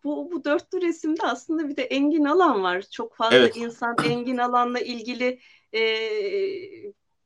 bu, 0.03 0.31
bu 0.31 0.43
dörtlü 0.45 0.81
resimde 0.81 1.23
aslında 1.23 1.69
bir 1.69 1.77
de 1.77 1.83
Engin 1.83 2.25
Alan 2.25 2.63
var. 2.63 2.81
Çok 2.81 3.15
fazla 3.15 3.37
evet. 3.37 3.57
insan 3.57 3.95
Engin 4.05 4.37
Alan'la 4.37 4.79
ilgili 4.79 5.39
e, 5.73 5.81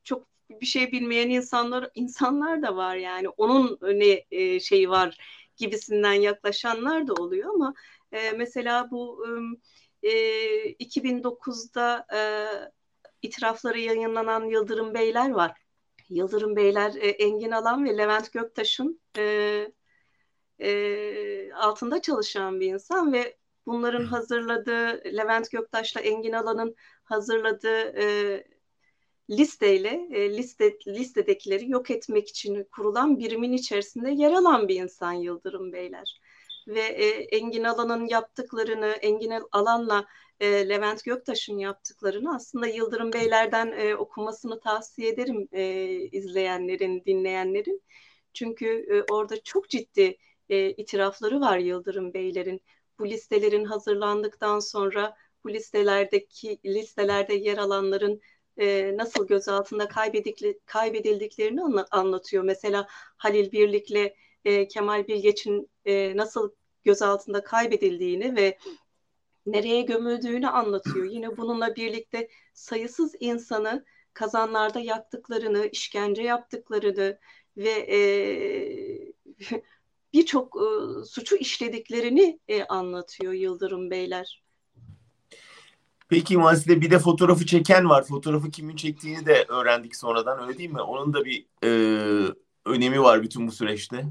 çok 0.04 0.26
bir 0.50 0.66
şey 0.66 0.92
bilmeyen 0.92 1.30
insanlar 1.30 1.90
insanlar 1.94 2.62
da 2.62 2.76
var 2.76 2.96
yani. 2.96 3.28
Onun 3.28 3.78
ne 3.82 4.24
e, 4.30 4.60
şeyi 4.60 4.90
var 4.90 5.18
gibisinden 5.56 6.12
yaklaşanlar 6.12 7.06
da 7.06 7.14
oluyor 7.14 7.54
ama 7.54 7.74
e, 8.12 8.30
mesela 8.32 8.90
bu 8.90 9.26
e, 10.02 10.10
2009'da 10.72 12.06
e, 12.14 12.20
itirafları 13.26 13.78
yayınlanan 13.80 14.44
Yıldırım 14.44 14.94
Beyler 14.94 15.30
var. 15.30 15.52
Yıldırım 16.08 16.56
Beyler 16.56 16.94
e, 16.94 17.08
Engin 17.08 17.50
Alan 17.50 17.84
ve 17.84 17.98
Levent 17.98 18.32
Göktaş'ın 18.32 19.00
e, 19.18 19.72
e, 20.60 21.52
altında 21.52 22.02
çalışan 22.02 22.60
bir 22.60 22.66
insan 22.66 23.12
ve 23.12 23.36
bunların 23.66 24.04
hazırladığı 24.04 25.02
Levent 25.16 25.50
Göktaş'la 25.50 26.00
Engin 26.00 26.32
Alan'ın 26.32 26.76
hazırladığı 27.04 28.00
e, 28.02 28.44
listeyle 29.30 30.08
e, 30.12 30.36
liste 30.36 30.78
listedekileri 30.86 31.70
yok 31.70 31.90
etmek 31.90 32.28
için 32.28 32.64
kurulan 32.72 33.18
birimin 33.18 33.52
içerisinde 33.52 34.10
yer 34.10 34.32
alan 34.32 34.68
bir 34.68 34.82
insan 34.82 35.12
Yıldırım 35.12 35.72
Beyler 35.72 36.20
ve 36.66 36.80
e, 36.80 37.08
Engin 37.08 37.64
Alan'ın 37.64 38.06
yaptıklarını 38.06 38.86
Engin 38.86 39.32
Alan'la 39.52 40.06
e, 40.40 40.68
Levent 40.68 41.04
Göktaş'ın 41.04 41.58
yaptıklarını 41.58 42.34
aslında 42.34 42.66
Yıldırım 42.66 43.12
Beyler'den 43.12 43.72
e, 43.72 43.96
okumasını 43.96 44.60
tavsiye 44.60 45.08
ederim 45.08 45.48
e, 45.52 45.86
izleyenlerin, 46.12 47.04
dinleyenlerin. 47.04 47.82
Çünkü 48.34 48.66
e, 48.66 49.12
orada 49.12 49.42
çok 49.42 49.68
ciddi 49.68 50.18
e, 50.48 50.70
itirafları 50.70 51.40
var 51.40 51.58
Yıldırım 51.58 52.14
Beylerin. 52.14 52.60
Bu 52.98 53.08
listelerin 53.08 53.64
hazırlandıktan 53.64 54.58
sonra 54.58 55.16
bu 55.44 55.52
listelerdeki 55.52 56.58
listelerde 56.64 57.34
yer 57.34 57.58
alanların 57.58 58.20
e, 58.58 58.96
nasıl 58.96 59.26
gözaltında 59.26 59.88
kaybedildiklerini 60.66 61.62
anlatıyor. 61.90 62.44
Mesela 62.44 62.86
Halil 63.16 63.52
Birlik'le 63.52 64.14
e, 64.44 64.68
Kemal 64.68 65.06
Bilgeç'in 65.06 65.70
e, 65.84 66.16
nasıl 66.16 66.50
gözaltında 66.84 67.44
kaybedildiğini 67.44 68.36
ve 68.36 68.58
nereye 69.46 69.82
gömüldüğünü 69.82 70.48
anlatıyor. 70.48 71.04
Yine 71.04 71.36
bununla 71.36 71.76
birlikte 71.76 72.28
sayısız 72.54 73.14
insanı 73.20 73.84
kazanlarda 74.14 74.80
yaktıklarını, 74.80 75.66
işkence 75.66 76.22
yaptıklarını 76.22 77.18
ve 77.56 77.70
e, 77.70 77.98
birçok 80.12 80.56
e, 80.56 81.04
suçu 81.04 81.36
işlediklerini 81.36 82.40
e, 82.48 82.64
anlatıyor 82.64 83.32
Yıldırım 83.32 83.90
Beyler. 83.90 84.42
Peki 86.08 86.36
Mazide 86.36 86.80
bir 86.80 86.90
de 86.90 86.98
fotoğrafı 86.98 87.46
çeken 87.46 87.88
var. 87.88 88.04
Fotoğrafı 88.04 88.50
kimin 88.50 88.76
çektiğini 88.76 89.26
de 89.26 89.44
öğrendik 89.48 89.96
sonradan 89.96 90.42
öyle 90.42 90.58
değil 90.58 90.70
mi? 90.70 90.80
Onun 90.80 91.12
da 91.12 91.24
bir 91.24 91.46
e, 91.64 91.68
önemi 92.64 93.02
var 93.02 93.22
bütün 93.22 93.46
bu 93.46 93.52
süreçte. 93.52 94.04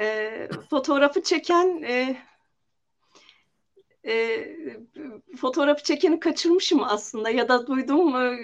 E, 0.00 0.48
fotoğrafı 0.70 1.22
çeken 1.22 1.82
e, 1.82 2.16
e, 4.06 4.46
fotoğrafı 5.36 5.82
çekeni 5.82 6.20
kaçırmışım 6.20 6.84
aslında 6.84 7.30
ya 7.30 7.48
da 7.48 7.66
duydum. 7.66 8.16
E, 8.16 8.38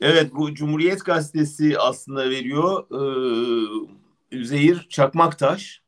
evet 0.00 0.34
bu 0.34 0.54
Cumhuriyet 0.54 1.04
Gazetesi 1.04 1.78
aslında 1.78 2.30
veriyor. 2.30 2.86
E, 2.90 4.36
Üzeyir 4.36 4.86
Çakmaktaş 4.90 5.82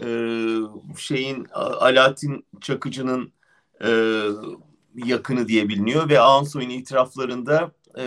e, 0.00 0.06
şeyin 0.98 1.46
Alaaddin 1.54 2.46
Çakıcı'nın 2.60 3.32
e, 3.84 3.90
yakını 4.94 5.48
diye 5.48 5.68
biliniyor 5.68 6.08
ve 6.08 6.20
Ağansoy'un 6.20 6.70
itiraflarında 6.70 7.72
e, 7.98 8.04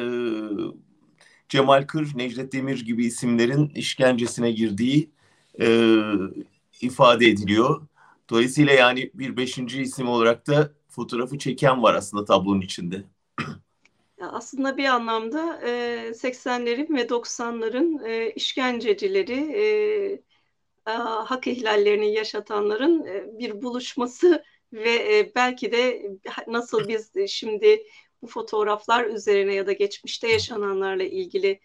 Cemal 1.49 1.87
Kır, 1.87 2.17
Necdet 2.17 2.53
Demir 2.53 2.85
gibi 2.85 3.05
isimlerin 3.05 3.69
işkencesine 3.69 4.51
girdiği 4.51 5.09
e, 5.61 6.01
ifade 6.81 7.27
ediliyor. 7.27 7.81
Dolayısıyla 8.29 8.73
yani 8.73 9.11
bir 9.13 9.37
beşinci 9.37 9.81
isim 9.81 10.09
olarak 10.09 10.47
da 10.47 10.71
fotoğrafı 10.89 11.37
çeken 11.37 11.83
var 11.83 11.93
aslında 11.93 12.25
tablonun 12.25 12.61
içinde. 12.61 13.03
Aslında 14.21 14.77
bir 14.77 14.85
anlamda 14.85 15.61
e, 15.61 15.69
80'lerin 16.13 16.95
ve 16.95 17.01
90'ların 17.09 18.07
e, 18.07 18.31
işkencecileri, 18.31 19.51
e, 19.53 19.63
e, 20.87 20.91
hak 20.91 21.47
ihlallerini 21.47 22.13
yaşatanların 22.13 23.05
e, 23.05 23.39
bir 23.39 23.61
buluşması 23.61 24.43
ve 24.73 25.17
e, 25.17 25.31
belki 25.35 25.71
de 25.71 26.11
nasıl 26.47 26.87
biz 26.87 27.11
şimdi 27.27 27.83
bu 28.21 28.27
fotoğraflar 28.27 29.05
üzerine 29.05 29.53
ya 29.53 29.67
da 29.67 29.71
geçmişte 29.73 30.27
yaşananlarla 30.31 31.03
ilgili 31.03 31.59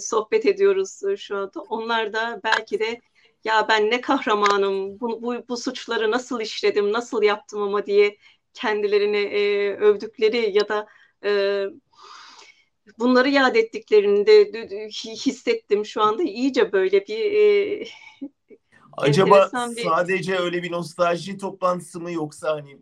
sohbet 0.00 0.46
ediyoruz 0.46 1.00
şu 1.18 1.36
anda. 1.36 1.60
Onlar 1.68 2.12
da 2.12 2.40
belki 2.44 2.80
de 2.80 3.00
ya 3.44 3.68
ben 3.68 3.90
ne 3.90 4.00
kahramanım, 4.00 5.00
bu, 5.00 5.22
bu, 5.22 5.44
bu 5.48 5.56
suçları 5.56 6.10
nasıl 6.10 6.40
işledim, 6.40 6.92
nasıl 6.92 7.22
yaptım 7.22 7.62
ama 7.62 7.86
diye 7.86 8.18
kendilerini 8.54 9.16
e, 9.16 9.74
övdükleri 9.74 10.56
ya 10.56 10.68
da 10.68 10.86
e, 11.24 11.64
bunları 12.98 13.28
yad 13.28 13.54
ettiklerinde 13.54 14.50
hissettim 15.26 15.86
şu 15.86 16.02
anda 16.02 16.22
iyice 16.22 16.72
böyle 16.72 17.06
bir 17.06 17.32
e, 17.32 17.86
Acaba 18.96 19.50
bir... 19.76 19.82
sadece 19.82 20.38
öyle 20.38 20.62
bir 20.62 20.72
nostalji 20.72 21.38
toplantısı 21.38 22.00
mı 22.00 22.12
yoksa 22.12 22.50
hani 22.50 22.78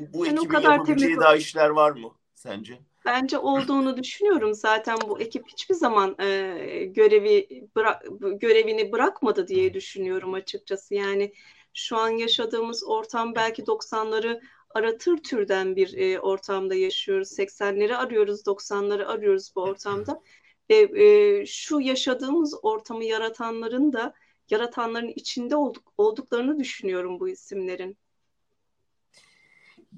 bu, 0.00 0.18
bu 0.18 0.26
ekibin 0.26 0.48
kadar 0.48 0.72
yapabileceği 0.72 1.16
daha 1.16 1.36
işler 1.36 1.68
var 1.68 1.90
mı 1.90 2.10
sence? 2.34 2.78
Bence 3.08 3.38
olduğunu 3.38 3.96
düşünüyorum. 3.96 4.54
Zaten 4.54 4.98
bu 5.08 5.20
ekip 5.20 5.48
hiçbir 5.48 5.74
zaman 5.74 6.16
e, 6.20 6.84
görevi 6.84 7.48
bıra- 7.76 8.38
görevini 8.38 8.92
bırakmadı 8.92 9.48
diye 9.48 9.74
düşünüyorum 9.74 10.34
açıkçası. 10.34 10.94
Yani 10.94 11.32
şu 11.74 11.96
an 11.96 12.08
yaşadığımız 12.08 12.84
ortam 12.88 13.34
belki 13.34 13.66
90'ları 13.66 14.40
aratır 14.70 15.16
türden 15.16 15.76
bir 15.76 15.98
e, 15.98 16.20
ortamda 16.20 16.74
yaşıyoruz. 16.74 17.28
80'leri 17.32 17.96
arıyoruz, 17.96 18.46
90'ları 18.46 19.08
arıyoruz 19.08 19.52
bu 19.56 19.62
ortamda. 19.62 20.22
Ve 20.70 20.76
e, 21.04 21.46
şu 21.46 21.80
yaşadığımız 21.80 22.54
ortamı 22.62 23.04
yaratanların 23.04 23.92
da 23.92 24.14
yaratanların 24.50 25.12
içinde 25.16 25.56
olduk, 25.56 25.92
olduklarını 25.98 26.58
düşünüyorum 26.60 27.20
bu 27.20 27.28
isimlerin. 27.28 27.98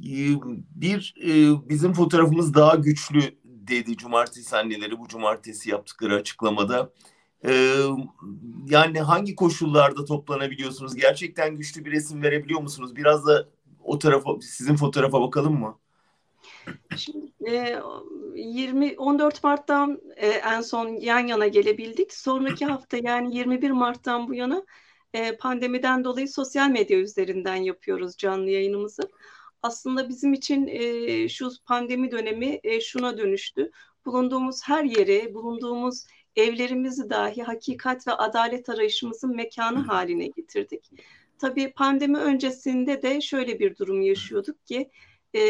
Ee, 0.00 0.34
bir 0.74 1.14
e, 1.22 1.28
bizim 1.68 1.92
fotoğrafımız 1.92 2.54
daha 2.54 2.74
güçlü 2.74 3.20
dedi 3.44 3.96
cumartesi 3.96 4.56
anneleri 4.56 4.98
bu 4.98 5.08
cumartesi 5.08 5.70
yaptıkları 5.70 6.14
açıklamada. 6.14 6.92
Ee, 7.44 7.74
yani 8.68 9.00
hangi 9.00 9.34
koşullarda 9.34 10.04
toplanabiliyorsunuz? 10.04 10.94
Gerçekten 10.96 11.56
güçlü 11.56 11.84
bir 11.84 11.90
resim 11.90 12.22
verebiliyor 12.22 12.60
musunuz? 12.60 12.96
Biraz 12.96 13.26
da 13.26 13.48
o 13.84 13.98
tarafa 13.98 14.30
sizin 14.40 14.76
fotoğrafa 14.76 15.20
bakalım 15.20 15.60
mı? 15.60 15.78
Şimdi 16.96 17.32
e, 17.50 17.78
20 18.34 18.94
14 18.98 19.44
Mart'tan 19.44 20.00
e, 20.16 20.28
en 20.28 20.60
son 20.60 20.88
yan 20.88 21.26
yana 21.26 21.46
gelebildik. 21.46 22.12
Sonraki 22.12 22.66
hafta 22.66 22.96
yani 23.02 23.36
21 23.36 23.70
Mart'tan 23.70 24.28
bu 24.28 24.34
yana 24.34 24.62
e, 25.14 25.36
pandemiden 25.36 26.04
dolayı 26.04 26.28
sosyal 26.28 26.70
medya 26.70 26.98
üzerinden 26.98 27.56
yapıyoruz 27.56 28.16
canlı 28.16 28.50
yayınımızı. 28.50 29.02
Aslında 29.62 30.08
bizim 30.08 30.32
için 30.32 30.66
e, 30.66 31.28
şu 31.28 31.50
pandemi 31.66 32.10
dönemi 32.10 32.60
e, 32.62 32.80
şuna 32.80 33.18
dönüştü. 33.18 33.70
Bulunduğumuz 34.06 34.62
her 34.64 34.84
yere, 34.84 35.34
bulunduğumuz 35.34 36.06
evlerimizi 36.36 37.10
dahi 37.10 37.42
hakikat 37.42 38.06
ve 38.06 38.12
adalet 38.12 38.68
arayışımızın 38.68 39.36
mekanı 39.36 39.78
haline 39.78 40.26
getirdik. 40.26 40.90
tabii 41.38 41.72
pandemi 41.72 42.18
öncesinde 42.18 43.02
de 43.02 43.20
şöyle 43.20 43.58
bir 43.58 43.76
durum 43.76 44.00
yaşıyorduk 44.00 44.66
ki 44.66 44.90
e, 45.34 45.40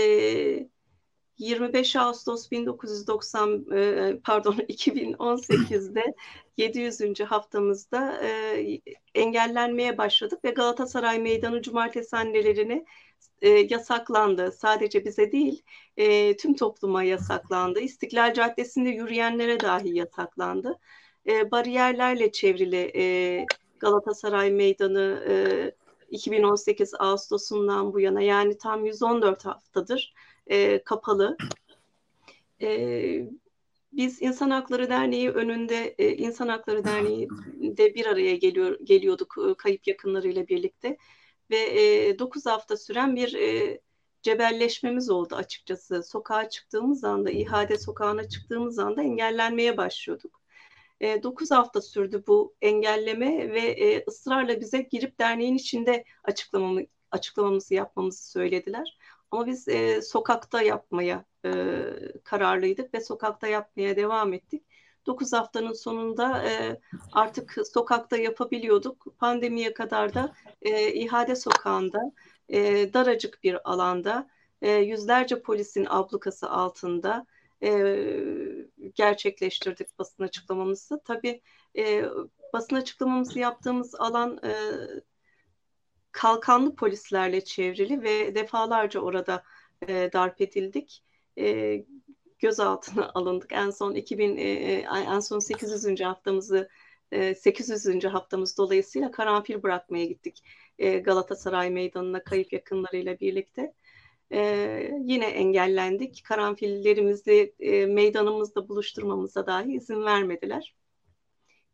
25 1.40 1.96
Ağustos 1.96 2.50
1990 2.50 3.66
e, 3.72 4.16
pardon 4.24 4.54
2018'de 4.68 6.14
700. 6.56 7.20
haftamızda 7.20 8.24
e, 8.24 8.80
engellenmeye 9.14 9.98
başladık 9.98 10.44
ve 10.44 10.50
Galatasaray 10.50 11.18
Meydanı 11.18 11.62
Cumartesi 11.62 12.16
annelerini 12.16 12.84
e, 13.42 13.48
yasaklandı. 13.48 14.52
Sadece 14.52 15.04
bize 15.04 15.33
değil 15.33 15.62
e, 15.96 16.37
tüm 16.37 16.54
topluma 16.56 17.02
yasaklandı. 17.02 17.80
İstiklal 17.80 18.35
Caddesi'nde 18.35 18.88
yürüyenlere 18.88 19.61
dahi 19.61 19.96
yasaklandı. 19.96 20.78
E, 21.26 21.50
bariyerlerle 21.50 22.33
çevrili 22.33 22.92
e, 22.96 23.46
Galatasaray 23.78 24.50
Meydanı 24.50 25.24
e, 25.28 25.35
2018 26.11 26.94
Ağustos'undan 26.98 27.92
bu 27.92 28.00
yana 28.00 28.22
yani 28.22 28.59
tam 28.59 28.85
114 28.85 29.44
haftadır 29.44 30.14
e, 30.46 30.83
kapalı. 30.85 31.37
E, 32.62 33.30
biz 33.92 34.22
İnsan 34.22 34.50
Hakları 34.50 34.90
Derneği 34.90 35.30
önünde 35.30 35.94
e, 35.98 36.16
İnsan 36.16 36.48
Hakları 36.48 36.85
Derneği 36.85 37.28
de 37.61 37.94
bir 37.94 38.06
araya 38.06 38.37
geliyor 38.37 38.78
geliyorduk 38.85 39.37
e, 39.50 39.54
kayıp 39.54 39.87
yakınlarıyla 39.87 40.48
birlikte 40.48 40.96
ve 41.50 41.58
e, 42.08 42.18
9 42.18 42.46
hafta 42.46 42.76
süren 42.76 43.16
bir 43.16 43.34
e, 43.34 43.80
cebelleşmemiz 44.22 45.10
oldu 45.10 45.34
açıkçası. 45.34 46.02
Sokağa 46.02 46.48
çıktığımız 46.48 47.04
anda, 47.04 47.30
İhade 47.30 47.78
sokağına 47.78 48.28
çıktığımız 48.28 48.78
anda 48.78 49.02
engellenmeye 49.02 49.76
başlıyorduk. 49.76 50.40
E, 51.00 51.22
9 51.22 51.50
hafta 51.50 51.80
sürdü 51.80 52.24
bu 52.26 52.54
engelleme 52.62 53.52
ve 53.52 53.60
e, 53.60 54.04
ısrarla 54.08 54.60
bize 54.60 54.82
girip 54.82 55.18
derneğin 55.18 55.54
içinde 55.54 56.04
açıklamamı, 56.24 56.80
açıklamamızı 57.10 57.74
yapmamızı 57.74 58.30
söylediler. 58.30 58.98
Ama 59.30 59.46
biz 59.46 59.68
e, 59.68 60.02
sokakta 60.02 60.62
yapmaya 60.62 61.24
e, 61.44 61.50
kararlıydık 62.24 62.94
ve 62.94 63.00
sokakta 63.00 63.46
yapmaya 63.48 63.96
devam 63.96 64.32
ettik. 64.32 64.64
9 65.06 65.32
haftanın 65.32 65.72
sonunda 65.72 66.48
e, 66.48 66.80
artık 67.12 67.56
sokakta 67.72 68.16
yapabiliyorduk. 68.16 69.06
Pandemiye 69.18 69.74
kadar 69.74 70.14
da 70.14 70.34
e, 70.62 70.92
İhade 70.92 71.36
Sokağı'nda 71.36 72.12
e, 72.48 72.92
daracık 72.94 73.44
bir 73.44 73.70
alanda 73.70 74.30
e, 74.62 74.70
yüzlerce 74.70 75.42
polisin 75.42 75.86
ablukası 75.90 76.50
altında 76.50 77.26
e, 77.62 77.70
gerçekleştirdik 78.94 79.98
basın 79.98 80.22
açıklamamızı. 80.24 81.00
Tabii 81.04 81.42
e, 81.78 82.04
basın 82.52 82.76
açıklamamızı 82.76 83.38
yaptığımız 83.38 83.94
alan 83.94 84.40
e, 84.44 84.52
kalkanlı 86.12 86.74
polislerle 86.76 87.44
çevrili 87.44 88.02
ve 88.02 88.34
defalarca 88.34 89.00
orada 89.00 89.42
e, 89.88 90.10
darp 90.12 90.40
edildik. 90.40 91.04
E, 91.38 91.76
gözaltına 92.40 93.11
alındık. 93.14 93.53
En 93.53 93.70
son 93.70 93.94
2000 93.94 94.37
e, 94.37 94.42
e, 94.42 94.87
en 94.92 95.20
son 95.20 95.38
800. 95.38 96.00
haftamızı 96.00 96.68
e, 97.12 97.35
800. 97.35 98.05
haftamız 98.05 98.59
dolayısıyla 98.59 99.11
karanfil 99.11 99.62
bırakmaya 99.62 100.05
gittik 100.05 100.44
e, 100.79 100.98
Galatasaray 100.98 101.70
Meydanı'na 101.70 102.24
kayıp 102.24 102.53
yakınlarıyla 102.53 103.20
birlikte. 103.20 103.74
E, 104.33 104.40
yine 105.05 105.26
engellendik. 105.26 106.22
Karanfillerimizi 106.24 107.55
e, 107.61 107.87
meydanımızda 107.87 108.68
buluşturmamıza 108.68 109.46
dahi 109.46 109.72
izin 109.72 110.05
vermediler. 110.05 110.74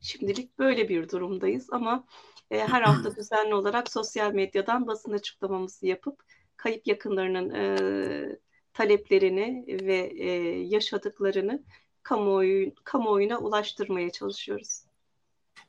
Şimdilik 0.01 0.59
böyle 0.59 0.89
bir 0.89 1.09
durumdayız 1.09 1.69
ama 1.73 2.07
e, 2.51 2.59
her 2.59 2.83
hafta 2.83 3.11
düzenli 3.17 3.55
olarak 3.55 3.91
sosyal 3.93 4.33
medyadan 4.33 4.87
basın 4.87 5.13
açıklamamızı 5.13 5.87
yapıp 5.87 6.23
kayıp 6.57 6.87
yakınlarının 6.87 7.51
e, 7.55 8.39
taleplerini 8.77 9.65
ve 9.69 9.97
e, 9.97 10.31
yaşadıklarını 10.61 11.63
kamuoyu, 12.03 12.73
kamuoyuna 12.85 13.39
ulaştırmaya 13.39 14.11
çalışıyoruz. 14.11 14.83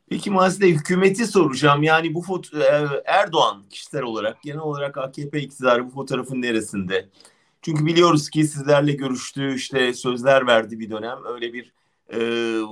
Peki 0.10 0.32
Mazide 0.32 0.68
hükümeti 0.68 1.28
soracağım. 1.28 1.84
Yani 1.84 2.14
bu 2.14 2.22
foto 2.22 2.60
e, 2.60 2.88
Erdoğan 3.06 3.64
kişisel 3.70 4.02
olarak 4.02 4.42
genel 4.44 4.60
olarak 4.60 4.98
AKP 4.98 5.40
iktidarı 5.42 5.86
bu 5.86 5.90
fotoğrafın 5.90 6.42
neresinde? 6.42 7.10
Çünkü 7.62 7.86
biliyoruz 7.86 8.30
ki 8.30 8.44
sizlerle 8.44 8.94
görüştüğü 8.94 9.56
işte 9.56 9.94
sözler 9.94 10.48
verdi 10.48 10.80
bir 10.80 10.90
dönem. 10.90 11.18
Öyle 11.26 11.54
bir 11.54 11.74
e, 12.14 12.20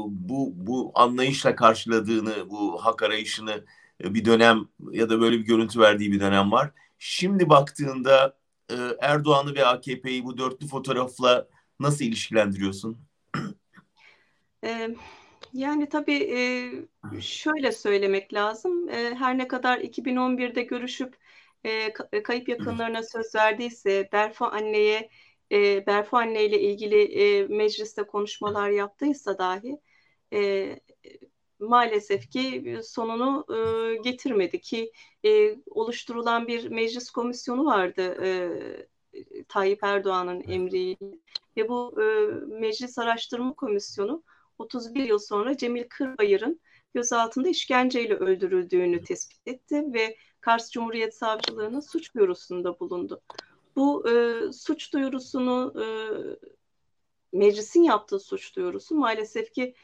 bu 0.08 0.54
bu 0.56 0.92
anlayışla 0.96 1.56
karşıladığını, 1.56 2.50
bu 2.50 2.86
hak 2.86 3.04
arayışını 3.04 3.66
e, 4.04 4.14
bir 4.14 4.26
dönem 4.26 4.68
ya 4.92 5.10
da 5.10 5.22
böyle 5.22 5.40
bir 5.40 5.46
görüntü 5.46 5.80
verdiği 5.80 6.12
bir 6.12 6.20
dönem 6.20 6.52
var. 6.52 6.72
Şimdi 7.00 7.50
baktığında 7.50 8.36
e, 8.72 8.76
Erdoğan'ı 9.02 9.56
ve 9.56 9.66
AKP'yi 9.66 10.26
bu 10.26 10.38
dörtlü 10.38 10.68
fotoğrafla 10.68 11.48
nasıl 11.80 12.06
ilişkilendiriyorsun? 12.06 12.98
Yani 15.54 15.90
tabii 15.90 16.88
şöyle 17.22 17.72
söylemek 17.72 18.34
lazım. 18.34 18.90
Her 18.90 19.38
ne 19.38 19.48
kadar 19.48 19.78
2011'de 19.78 20.62
görüşüp 20.62 21.18
kayıp 22.24 22.50
yakınlarına 22.50 23.04
söz 23.04 23.36
verdiyse, 23.36 24.10
Berfa 24.14 24.48
anneye, 24.48 25.10
Berfa 25.88 26.18
anne 26.18 26.46
ile 26.46 26.62
ilgili 26.62 27.48
mecliste 27.50 28.04
konuşmalar 28.04 28.70
yaptıysa 28.70 29.38
dahi 29.38 29.80
maalesef 31.60 32.30
ki 32.32 32.78
sonunu 32.84 33.46
e, 33.50 33.96
getirmedi 33.96 34.62
ki 34.62 34.92
e, 35.26 35.56
oluşturulan 35.66 36.48
bir 36.48 36.68
meclis 36.70 37.10
komisyonu 37.10 37.66
vardı 37.66 38.18
e, 38.24 39.44
Tayyip 39.48 39.84
Erdoğan'ın 39.84 40.44
emriyle. 40.48 40.98
Ve 41.58 41.70
bu 41.70 42.02
e, 42.02 42.06
meclis 42.60 42.98
araştırma 42.98 43.54
komisyonu 43.54 44.24
31 44.58 45.04
yıl 45.04 45.20
sonra 45.20 45.58
Cemil 45.58 45.84
Kırbayır'ın 45.90 46.60
gözaltında 46.94 47.50
işkenceyle 47.50 48.16
öldürüldüğünü 48.16 49.04
tespit 49.04 49.48
etti 49.48 49.84
ve 49.94 50.18
Kars 50.42 50.72
Cumhuriyet 50.72 51.16
Savcılığı'nın 51.16 51.80
suç 51.80 52.16
duyurusunda 52.16 52.80
bulundu. 52.80 53.22
Bu 53.76 54.10
e, 54.10 54.42
suç 54.54 54.94
duyurusunu 54.94 55.74
e, 55.82 55.86
meclisin 57.38 57.84
yaptığı 57.84 58.20
suç 58.20 58.56
duyurusu 58.56 58.96
maalesef 58.96 59.54
ki 59.54 59.62
e, 59.62 59.76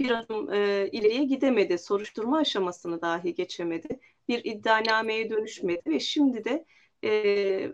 bir 0.00 0.10
adım 0.10 0.52
e, 0.52 0.88
ileriye 0.92 1.24
gidemedi. 1.24 1.78
Soruşturma 1.78 2.38
aşamasını 2.38 3.00
dahi 3.02 3.34
geçemedi. 3.34 4.00
Bir 4.28 4.44
iddianameye 4.44 5.30
dönüşmedi 5.30 5.82
ve 5.86 6.00
şimdi 6.00 6.44
de 6.44 6.64
e, 7.04 7.72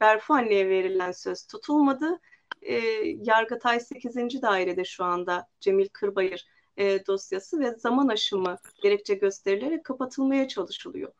Berfu 0.00 0.34
anneye 0.34 0.68
verilen 0.68 1.12
söz 1.12 1.46
tutulmadı. 1.46 2.20
E, 2.62 2.74
Yargıtay 3.22 3.80
8. 3.80 4.42
dairede 4.42 4.84
şu 4.84 5.04
anda 5.04 5.48
Cemil 5.60 5.88
Kırbayır 5.88 6.46
e, 6.76 7.06
dosyası 7.06 7.60
ve 7.60 7.74
zaman 7.74 8.08
aşımı 8.08 8.58
gerekçe 8.82 9.14
gösterilerek 9.14 9.84
kapatılmaya 9.84 10.48
çalışılıyor. 10.48 11.12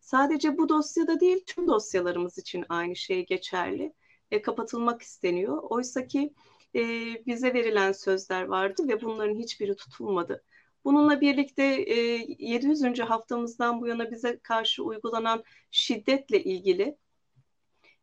Sadece 0.00 0.58
bu 0.58 0.68
dosyada 0.68 1.20
değil 1.20 1.44
tüm 1.46 1.68
dosyalarımız 1.68 2.38
için 2.38 2.64
aynı 2.68 2.96
şey 2.96 3.26
geçerli. 3.26 3.92
E, 4.30 4.42
kapatılmak 4.42 5.02
isteniyor. 5.02 5.62
Oysa 5.62 6.06
ki 6.06 6.34
e, 6.74 6.80
bize 7.26 7.54
verilen 7.54 7.92
sözler 7.92 8.42
vardı 8.42 8.88
ve 8.88 9.02
bunların 9.02 9.38
hiçbiri 9.38 9.76
tutulmadı. 9.76 10.44
Bununla 10.84 11.20
birlikte 11.20 11.62
e, 11.64 11.94
700. 12.38 13.00
haftamızdan 13.00 13.80
bu 13.80 13.86
yana 13.86 14.10
bize 14.10 14.38
karşı 14.42 14.82
uygulanan 14.84 15.44
şiddetle 15.70 16.44
ilgili 16.44 16.96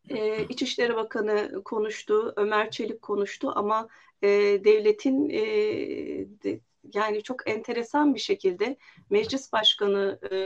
e, 0.09 0.43
İçişleri 0.49 0.95
Bakanı 0.95 1.63
konuştu, 1.63 2.33
Ömer 2.35 2.71
Çelik 2.71 3.01
konuştu 3.01 3.51
ama 3.55 3.87
e, 4.21 4.27
devletin 4.63 5.29
e, 5.29 5.41
de, 6.43 6.59
yani 6.93 7.23
çok 7.23 7.49
enteresan 7.49 8.15
bir 8.15 8.19
şekilde 8.19 8.77
meclis 9.09 9.53
başkanı 9.53 10.19
e, 10.31 10.37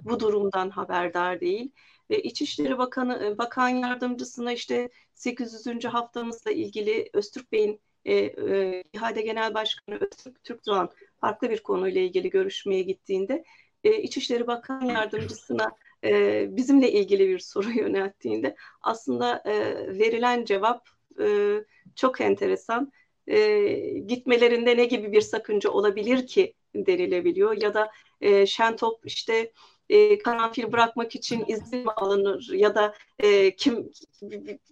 bu 0.00 0.20
durumdan 0.20 0.70
haberdar 0.70 1.40
değil 1.40 1.72
ve 2.12 2.22
İçişleri 2.22 2.78
Bakanı 2.78 3.24
e, 3.24 3.38
Bakan 3.38 3.68
Yardımcısına 3.68 4.52
işte 4.52 4.88
800. 5.14 5.84
haftamızla 5.84 6.50
ilgili 6.50 7.10
Öztürk 7.12 7.52
Bey'in 7.52 7.80
e, 8.04 8.14
e, 8.14 8.84
İHA'de 8.92 9.22
Genel 9.22 9.54
Başkanı 9.54 9.98
Öztürk 10.00 10.44
Türkdoğan 10.44 10.90
farklı 11.20 11.50
bir 11.50 11.62
konuyla 11.62 12.00
ilgili 12.00 12.30
görüşmeye 12.30 12.82
gittiğinde 12.82 13.44
e, 13.84 14.02
İçişleri 14.02 14.46
Bakan 14.46 14.84
Yardımcısına 14.86 15.70
e, 16.04 16.46
bizimle 16.56 16.92
ilgili 16.92 17.28
bir 17.28 17.38
soru 17.38 17.70
yönelttiğinde 17.78 18.56
aslında 18.80 19.42
e, 19.46 19.54
verilen 19.98 20.44
cevap 20.44 20.88
e, 21.20 21.56
çok 21.96 22.20
enteresan. 22.20 22.92
E, 23.26 23.68
gitmelerinde 24.06 24.76
ne 24.76 24.84
gibi 24.84 25.12
bir 25.12 25.20
sakınca 25.20 25.70
olabilir 25.70 26.26
ki 26.26 26.54
denilebiliyor 26.74 27.62
ya 27.62 27.74
da 27.74 27.90
e, 28.20 28.46
Şentop 28.46 29.06
işte 29.06 29.52
e, 29.88 30.18
karanfil 30.18 30.72
bırakmak 30.72 31.14
için 31.14 31.44
izin 31.48 31.78
mi 31.78 31.90
alınır 31.90 32.48
ya 32.52 32.74
da 32.74 32.94
e, 33.18 33.56
kim 33.56 33.90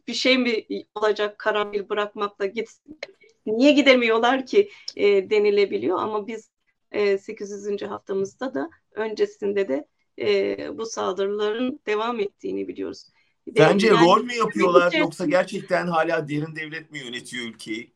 bir 0.08 0.14
şey 0.14 0.38
mi 0.38 0.64
olacak 0.94 1.38
karanfil 1.38 1.88
bırakmakla 1.88 2.46
git 2.46 2.70
niye 3.46 3.72
gidemiyorlar 3.72 4.46
ki 4.46 4.70
e, 4.96 5.30
denilebiliyor 5.30 5.98
ama 5.98 6.26
biz 6.26 6.50
e, 6.92 7.18
800. 7.18 7.82
haftamızda 7.82 8.54
da 8.54 8.70
öncesinde 8.92 9.68
de 9.68 9.86
e, 10.18 10.78
bu 10.78 10.86
saldırıların 10.86 11.80
devam 11.86 12.20
ettiğini 12.20 12.68
biliyoruz. 12.68 13.06
Bence 13.46 13.86
yani, 13.86 14.06
rol 14.06 14.24
mü 14.24 14.34
yapıyorlar 14.34 14.92
yoksa 14.92 15.26
gerçekten 15.26 15.86
hala 15.86 16.28
derin 16.28 16.56
devlet 16.56 16.90
mi 16.90 16.98
yönetiyor 16.98 17.44
ülkeyi? 17.44 17.92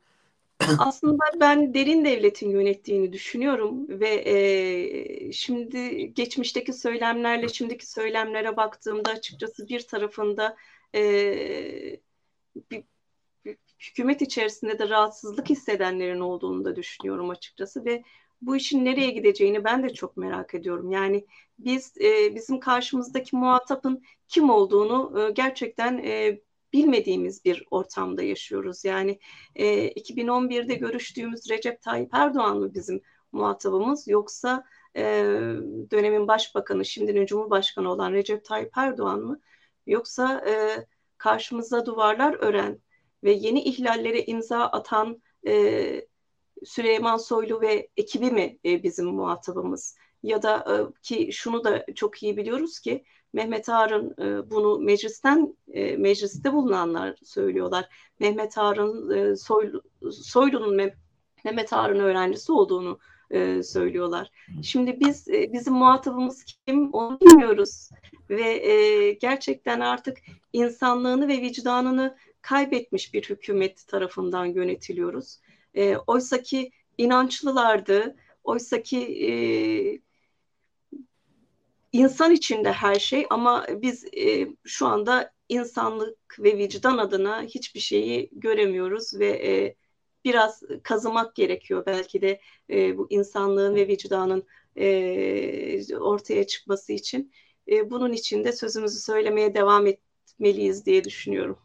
Aslında 0.78 1.24
ben 1.40 1.74
derin 1.74 2.04
devletin 2.04 2.50
yönettiğini 2.50 3.12
düşünüyorum 3.12 3.88
ve 3.88 4.22
e, 4.26 5.32
şimdi 5.32 6.14
geçmişteki 6.14 6.72
söylemlerle 6.72 7.48
şimdiki 7.48 7.90
söylemlere 7.90 8.56
baktığımda 8.56 9.10
açıkçası 9.10 9.68
bir 9.68 9.86
tarafında 9.86 10.56
e, 10.94 11.02
bir, 12.70 12.84
bir, 13.44 13.56
hükümet 13.78 14.22
içerisinde 14.22 14.78
de 14.78 14.88
rahatsızlık 14.88 15.50
hissedenlerin 15.50 16.20
olduğunu 16.20 16.64
da 16.64 16.76
düşünüyorum 16.76 17.30
açıkçası 17.30 17.84
ve 17.84 18.02
bu 18.42 18.56
işin 18.56 18.84
nereye 18.84 19.10
gideceğini 19.10 19.64
ben 19.64 19.82
de 19.82 19.94
çok 19.94 20.16
merak 20.16 20.54
ediyorum. 20.54 20.90
Yani 20.90 21.26
biz 21.58 21.94
e, 22.00 22.34
bizim 22.34 22.60
karşımızdaki 22.60 23.36
muhatapın 23.36 24.02
kim 24.28 24.50
olduğunu 24.50 25.20
e, 25.20 25.30
gerçekten 25.30 25.98
e, 25.98 26.40
bilmediğimiz 26.74 27.44
bir 27.44 27.66
ortamda 27.70 28.22
yaşıyoruz. 28.22 28.84
Yani 28.84 29.18
e, 29.56 29.88
2011'de 29.88 30.74
görüştüğümüz 30.74 31.50
Recep 31.50 31.82
Tayyip 31.82 32.10
Erdoğan 32.12 32.58
mı 32.58 32.74
bizim 32.74 33.00
muhatabımız 33.32 34.08
yoksa 34.08 34.64
e, 34.96 35.02
dönemin 35.90 36.28
başbakanı 36.28 36.84
şimdinin 36.84 37.26
cumhurbaşkanı 37.26 37.92
olan 37.92 38.12
Recep 38.12 38.44
Tayyip 38.44 38.70
Erdoğan 38.76 39.20
mı 39.20 39.40
yoksa 39.87 40.44
e, 40.48 40.87
karşımıza 41.18 41.87
duvarlar 41.87 42.34
ören 42.34 42.78
ve 43.24 43.32
yeni 43.32 43.62
ihlallere 43.62 44.24
imza 44.24 44.60
atan 44.64 45.22
e, 45.46 46.06
Süleyman 46.64 47.16
Soylu 47.16 47.60
ve 47.60 47.88
ekibi 47.96 48.30
mi 48.30 48.58
e, 48.64 48.82
bizim 48.82 49.06
muhatabımız? 49.06 49.96
Ya 50.22 50.42
da 50.42 50.56
e, 50.56 51.00
ki 51.02 51.32
şunu 51.32 51.64
da 51.64 51.87
çok 51.94 52.22
iyi 52.22 52.37
biliyoruz 52.37 52.80
ki 52.80 53.04
Mehmet 53.35 53.68
Harun 53.68 54.14
e, 54.18 54.51
bunu 54.51 54.79
meclisten 54.79 55.57
e, 55.73 55.97
mecliste 55.97 56.53
bulunanlar 56.53 57.16
söylüyorlar. 57.25 57.88
Mehmet 58.20 58.57
Harun 58.57 59.11
e, 59.11 59.37
Soylu, 59.37 59.83
Soylu'nun 60.12 60.77
Meh 60.77 60.90
Mehmet 61.44 61.73
Harun 61.73 61.99
öğrencisi 61.99 62.53
olduğunu 62.53 62.99
e, 63.31 63.62
söylüyorlar. 63.62 64.31
Şimdi 64.62 65.01
biz 65.01 65.29
e, 65.29 65.53
bizim 65.53 65.75
muhatabımız 65.75 66.44
kim 66.44 66.90
onu 66.92 67.20
bilmiyoruz 67.20 67.90
ve 68.31 68.68
e, 68.68 69.12
gerçekten 69.12 69.81
artık 69.81 70.18
insanlığını 70.53 71.29
ve 71.29 71.40
vicdanını 71.40 72.16
kaybetmiş 72.42 73.14
bir 73.14 73.23
hükümet 73.23 73.87
tarafından 73.87 74.44
yönetiliyoruz. 74.44 75.40
E, 75.75 75.97
Oysa 75.97 76.42
ki 76.42 76.70
inançlılardı, 76.99 78.16
oysa 78.44 78.83
ki 78.83 78.99
e, 78.99 79.31
insan 81.94 82.33
içinde 82.33 82.72
her 82.72 82.94
şey 82.94 83.26
ama 83.30 83.66
biz 83.83 84.04
e, 84.04 84.48
şu 84.64 84.87
anda 84.87 85.33
insanlık 85.48 86.38
ve 86.38 86.59
vicdan 86.59 86.98
adına 86.98 87.42
hiçbir 87.42 87.80
şeyi 87.80 88.30
göremiyoruz 88.33 89.18
ve 89.18 89.48
e, 89.48 89.76
biraz 90.24 90.62
kazımak 90.83 91.35
gerekiyor 91.35 91.83
belki 91.87 92.22
de 92.22 92.40
e, 92.70 92.98
bu 92.98 93.07
insanlığın 93.11 93.74
ve 93.74 93.88
vicdanın 93.88 94.46
e, 94.76 95.96
ortaya 95.96 96.46
çıkması 96.46 96.92
için. 96.92 97.33
E, 97.68 97.90
bunun 97.90 98.12
için 98.12 98.44
de 98.44 98.52
sözümüzü 98.52 98.98
söylemeye 98.98 99.54
devam 99.54 99.87
etmeliyiz 99.87 100.87
diye 100.87 101.04
düşünüyorum. 101.04 101.59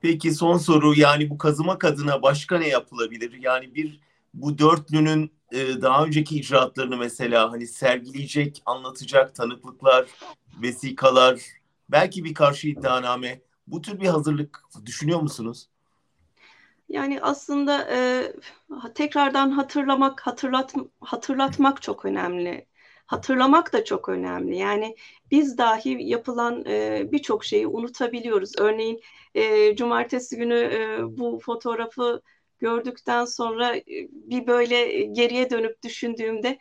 Peki 0.00 0.32
son 0.34 0.58
soru 0.58 0.94
yani 0.96 1.30
bu 1.30 1.38
kazımak 1.38 1.84
adına 1.84 2.22
başka 2.22 2.58
ne 2.58 2.68
yapılabilir? 2.68 3.32
Yani 3.40 3.74
bir 3.74 4.00
bu 4.34 4.58
dörtlünün 4.58 5.39
e, 5.52 5.82
daha 5.82 6.04
önceki 6.04 6.36
icraatlarını 6.36 6.96
mesela 6.96 7.52
hani 7.52 7.66
sergileyecek, 7.66 8.62
anlatacak 8.66 9.34
tanıklıklar, 9.34 10.06
vesikalar, 10.62 11.40
belki 11.88 12.24
bir 12.24 12.34
karşı 12.34 12.68
iddianame 12.68 13.40
bu 13.66 13.82
tür 13.82 14.00
bir 14.00 14.06
hazırlık 14.06 14.62
düşünüyor 14.86 15.20
musunuz? 15.20 15.68
Yani 16.88 17.20
aslında 17.22 17.88
e, 17.90 18.32
tekrardan 18.94 19.50
hatırlamak, 19.50 20.20
hatırlat, 20.20 20.74
hatırlatmak 21.00 21.82
çok 21.82 22.04
önemli. 22.04 22.66
Hatırlamak 23.06 23.72
da 23.72 23.84
çok 23.84 24.08
önemli. 24.08 24.56
Yani 24.56 24.96
biz 25.30 25.58
dahi 25.58 25.96
yapılan 26.00 26.64
e, 26.66 27.08
birçok 27.12 27.44
şeyi 27.44 27.66
unutabiliyoruz. 27.66 28.52
Örneğin 28.58 29.00
e, 29.34 29.76
cumartesi 29.76 30.36
günü 30.36 30.54
e, 30.54 30.98
bu 31.18 31.40
fotoğrafı 31.44 32.22
gördükten 32.60 33.24
sonra 33.24 33.76
e, 33.76 33.84
bir 34.12 34.46
böyle 34.46 35.02
geriye 35.02 35.50
dönüp 35.50 35.82
düşündüğümde 35.84 36.58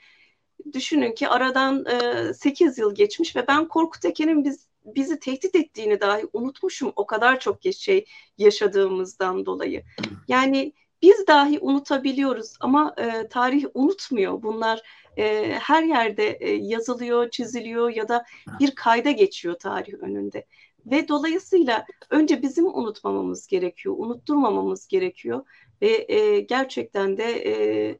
düşünün 0.73 1.11
ki 1.11 1.27
aradan 1.27 1.85
e, 1.85 2.33
8 2.33 2.77
yıl 2.77 2.95
geçmiş 2.95 3.35
ve 3.35 3.47
ben 3.47 3.67
Korkut 3.67 4.05
Eken'in 4.05 4.43
biz, 4.43 4.67
bizi 4.85 5.19
tehdit 5.19 5.55
ettiğini 5.55 6.01
dahi 6.01 6.25
unutmuşum 6.33 6.93
o 6.95 7.05
kadar 7.05 7.39
çok 7.39 7.59
şey 7.79 8.05
yaşadığımızdan 8.37 9.45
dolayı. 9.45 9.83
Yani 10.27 10.73
biz 11.01 11.27
dahi 11.27 11.59
unutabiliyoruz 11.59 12.53
ama 12.59 12.95
e, 12.97 13.27
tarih 13.27 13.65
unutmuyor. 13.73 14.43
Bunlar 14.43 14.81
e, 15.17 15.53
her 15.53 15.83
yerde 15.83 16.29
e, 16.29 16.51
yazılıyor, 16.51 17.29
çiziliyor 17.29 17.89
ya 17.89 18.07
da 18.07 18.25
bir 18.59 18.75
kayda 18.75 19.11
geçiyor 19.11 19.55
tarih 19.59 19.93
önünde. 19.93 20.45
Ve 20.85 21.07
dolayısıyla 21.07 21.85
önce 22.09 22.41
bizim 22.41 22.65
unutmamamız 22.65 23.47
gerekiyor, 23.47 23.95
unutturmamamız 23.97 24.87
gerekiyor 24.87 25.45
ve 25.81 26.05
e, 26.13 26.39
gerçekten 26.39 27.17
de 27.17 27.23
e, 27.23 27.99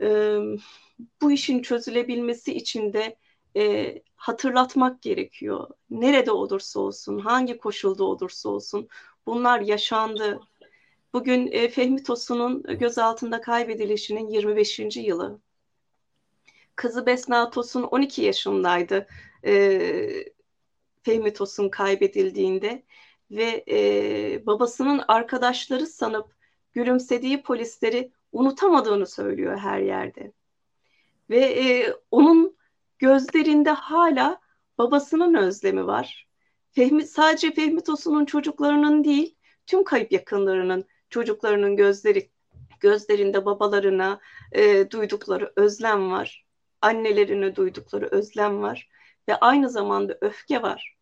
e, 0.00 0.38
bu 1.22 1.32
işin 1.32 1.62
çözülebilmesi 1.62 2.54
için 2.54 2.92
de 2.92 3.16
e, 3.56 3.94
hatırlatmak 4.16 5.02
gerekiyor. 5.02 5.68
Nerede 5.90 6.30
olursa 6.32 6.80
olsun, 6.80 7.18
hangi 7.18 7.58
koşulda 7.58 8.04
olursa 8.04 8.48
olsun 8.48 8.88
bunlar 9.26 9.60
yaşandı. 9.60 10.40
Bugün 11.12 11.48
e, 11.52 11.68
Fehmi 11.68 12.02
Tosun'un 12.02 12.62
gözaltında 12.62 13.40
kaybedilişinin 13.40 14.28
25. 14.28 14.78
yılı. 14.96 15.40
Kızı 16.76 17.06
Besna 17.06 17.50
Tosun 17.50 17.82
12 17.82 18.22
yaşındaydı. 18.22 19.06
E, 19.44 20.32
Fehmi 21.02 21.32
Tosun 21.32 21.68
kaybedildiğinde 21.68 22.82
ve 23.30 23.64
e, 23.68 24.46
babasının 24.46 25.04
arkadaşları 25.08 25.86
sanıp 25.86 26.34
gülümsediği 26.72 27.42
polisleri 27.42 28.10
unutamadığını 28.32 29.06
söylüyor 29.06 29.58
her 29.58 29.80
yerde. 29.80 30.32
Ve 31.30 31.40
e, 31.40 31.94
onun 32.10 32.56
gözlerinde 32.98 33.70
hala 33.70 34.40
babasının 34.78 35.34
özlemi 35.34 35.86
var. 35.86 36.28
Fehmi, 36.70 37.06
sadece 37.06 37.50
Fehmi 37.50 37.84
Tosun'un 37.84 38.24
çocuklarının 38.24 39.04
değil, 39.04 39.36
tüm 39.66 39.84
kayıp 39.84 40.12
yakınlarının 40.12 40.84
çocuklarının 41.10 41.76
gözleri 41.76 42.30
gözlerinde 42.80 43.44
babalarına 43.44 44.20
e, 44.52 44.90
duydukları 44.90 45.52
özlem 45.56 46.10
var. 46.10 46.44
Annelerine 46.80 47.56
duydukları 47.56 48.08
özlem 48.10 48.62
var 48.62 48.88
ve 49.28 49.36
aynı 49.36 49.70
zamanda 49.70 50.18
öfke 50.20 50.62
var. 50.62 50.96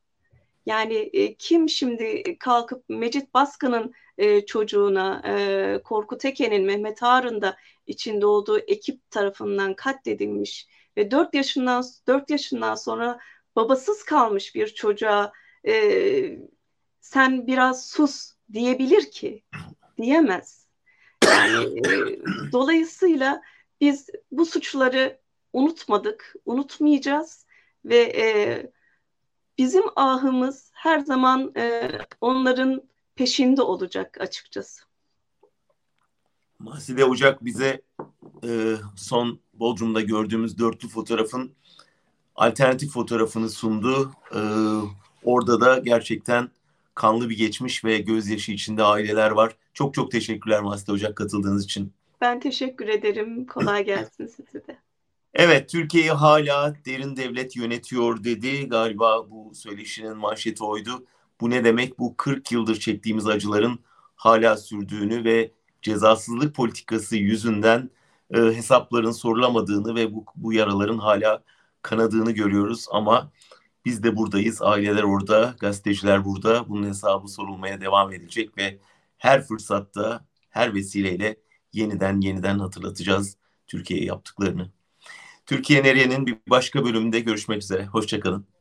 Yani 0.66 0.94
e, 0.94 1.34
kim 1.34 1.68
şimdi 1.68 2.38
kalkıp 2.38 2.84
Mecit 2.88 3.34
Baskın'ın 3.34 3.92
e, 4.20 4.46
çocuğuna, 4.46 5.22
e, 5.26 5.82
Korkut 5.84 6.24
Eken'in, 6.24 6.64
Mehmet 6.64 7.02
Harun 7.02 7.42
da 7.42 7.56
içinde 7.86 8.26
olduğu 8.26 8.58
ekip 8.58 9.10
tarafından 9.10 9.74
katledilmiş 9.74 10.68
ve 10.96 11.10
4 11.10 11.34
yaşından 11.34 11.84
4 12.06 12.30
yaşından 12.30 12.74
sonra 12.74 13.18
babasız 13.56 14.04
kalmış 14.04 14.54
bir 14.54 14.66
çocuğa 14.66 15.32
e, 15.66 16.38
sen 17.00 17.46
biraz 17.46 17.88
sus 17.88 18.32
diyebilir 18.52 19.10
ki 19.10 19.44
diyemez. 20.02 20.66
E, 21.24 21.28
dolayısıyla 22.52 23.42
biz 23.80 24.08
bu 24.30 24.46
suçları 24.46 25.20
unutmadık, 25.52 26.34
unutmayacağız 26.44 27.46
ve 27.84 27.98
e, 28.16 28.26
bizim 29.58 29.84
ahımız 29.96 30.70
her 30.74 30.98
zaman 30.98 31.52
e, 31.56 31.90
onların 32.20 32.89
peşinde 33.20 33.62
olacak 33.62 34.20
açıkçası. 34.20 34.82
Maside 36.58 37.04
Ocak 37.04 37.44
bize 37.44 37.82
e, 38.44 38.74
son 38.96 39.40
Bodrum'da 39.54 40.00
gördüğümüz 40.00 40.58
dörtlü 40.58 40.88
fotoğrafın 40.88 41.52
alternatif 42.34 42.92
fotoğrafını 42.92 43.50
sundu. 43.50 44.12
E, 44.34 44.40
orada 45.24 45.60
da 45.60 45.78
gerçekten 45.78 46.50
kanlı 46.94 47.30
bir 47.30 47.36
geçmiş 47.36 47.84
ve 47.84 47.98
gözyaşı 47.98 48.52
içinde 48.52 48.82
aileler 48.82 49.30
var. 49.30 49.56
Çok 49.74 49.94
çok 49.94 50.10
teşekkürler 50.10 50.60
Maside 50.60 50.92
Ocak 50.92 51.16
katıldığınız 51.16 51.64
için. 51.64 51.92
Ben 52.20 52.40
teşekkür 52.40 52.88
ederim. 52.88 53.46
Kolay 53.46 53.84
gelsin 53.84 54.26
size 54.36 54.66
de. 54.66 54.78
Evet, 55.34 55.68
Türkiye'yi 55.68 56.10
hala 56.10 56.74
derin 56.86 57.16
devlet 57.16 57.56
yönetiyor 57.56 58.24
dedi. 58.24 58.68
Galiba 58.68 59.30
bu 59.30 59.54
söyleşinin 59.54 60.16
manşeti 60.16 60.64
oydu. 60.64 61.06
Bu 61.40 61.50
ne 61.50 61.64
demek? 61.64 61.98
Bu 61.98 62.16
40 62.16 62.52
yıldır 62.52 62.76
çektiğimiz 62.80 63.26
acıların 63.26 63.78
hala 64.16 64.56
sürdüğünü 64.56 65.24
ve 65.24 65.52
cezasızlık 65.82 66.54
politikası 66.54 67.16
yüzünden 67.16 67.90
e, 68.34 68.38
hesapların 68.38 69.10
sorulamadığını 69.10 69.94
ve 69.94 70.14
bu, 70.14 70.24
bu 70.36 70.52
yaraların 70.52 70.98
hala 70.98 71.42
kanadığını 71.82 72.30
görüyoruz 72.32 72.86
ama 72.92 73.32
biz 73.84 74.02
de 74.02 74.16
buradayız. 74.16 74.62
Aileler 74.62 75.02
orada, 75.02 75.54
gazeteciler 75.60 76.24
burada. 76.24 76.68
Bunun 76.68 76.88
hesabı 76.88 77.28
sorulmaya 77.28 77.80
devam 77.80 78.12
edecek 78.12 78.58
ve 78.58 78.78
her 79.18 79.42
fırsatta, 79.42 80.26
her 80.50 80.74
vesileyle 80.74 81.36
yeniden 81.72 82.20
yeniden 82.20 82.58
hatırlatacağız 82.58 83.36
Türkiye'ye 83.66 84.06
yaptıklarını. 84.06 84.70
Türkiye 85.46 85.84
Nereye'nin 85.84 86.26
bir 86.26 86.36
başka 86.50 86.84
bölümünde 86.84 87.20
görüşmek 87.20 87.62
üzere. 87.62 87.86
Hoşçakalın. 87.86 88.59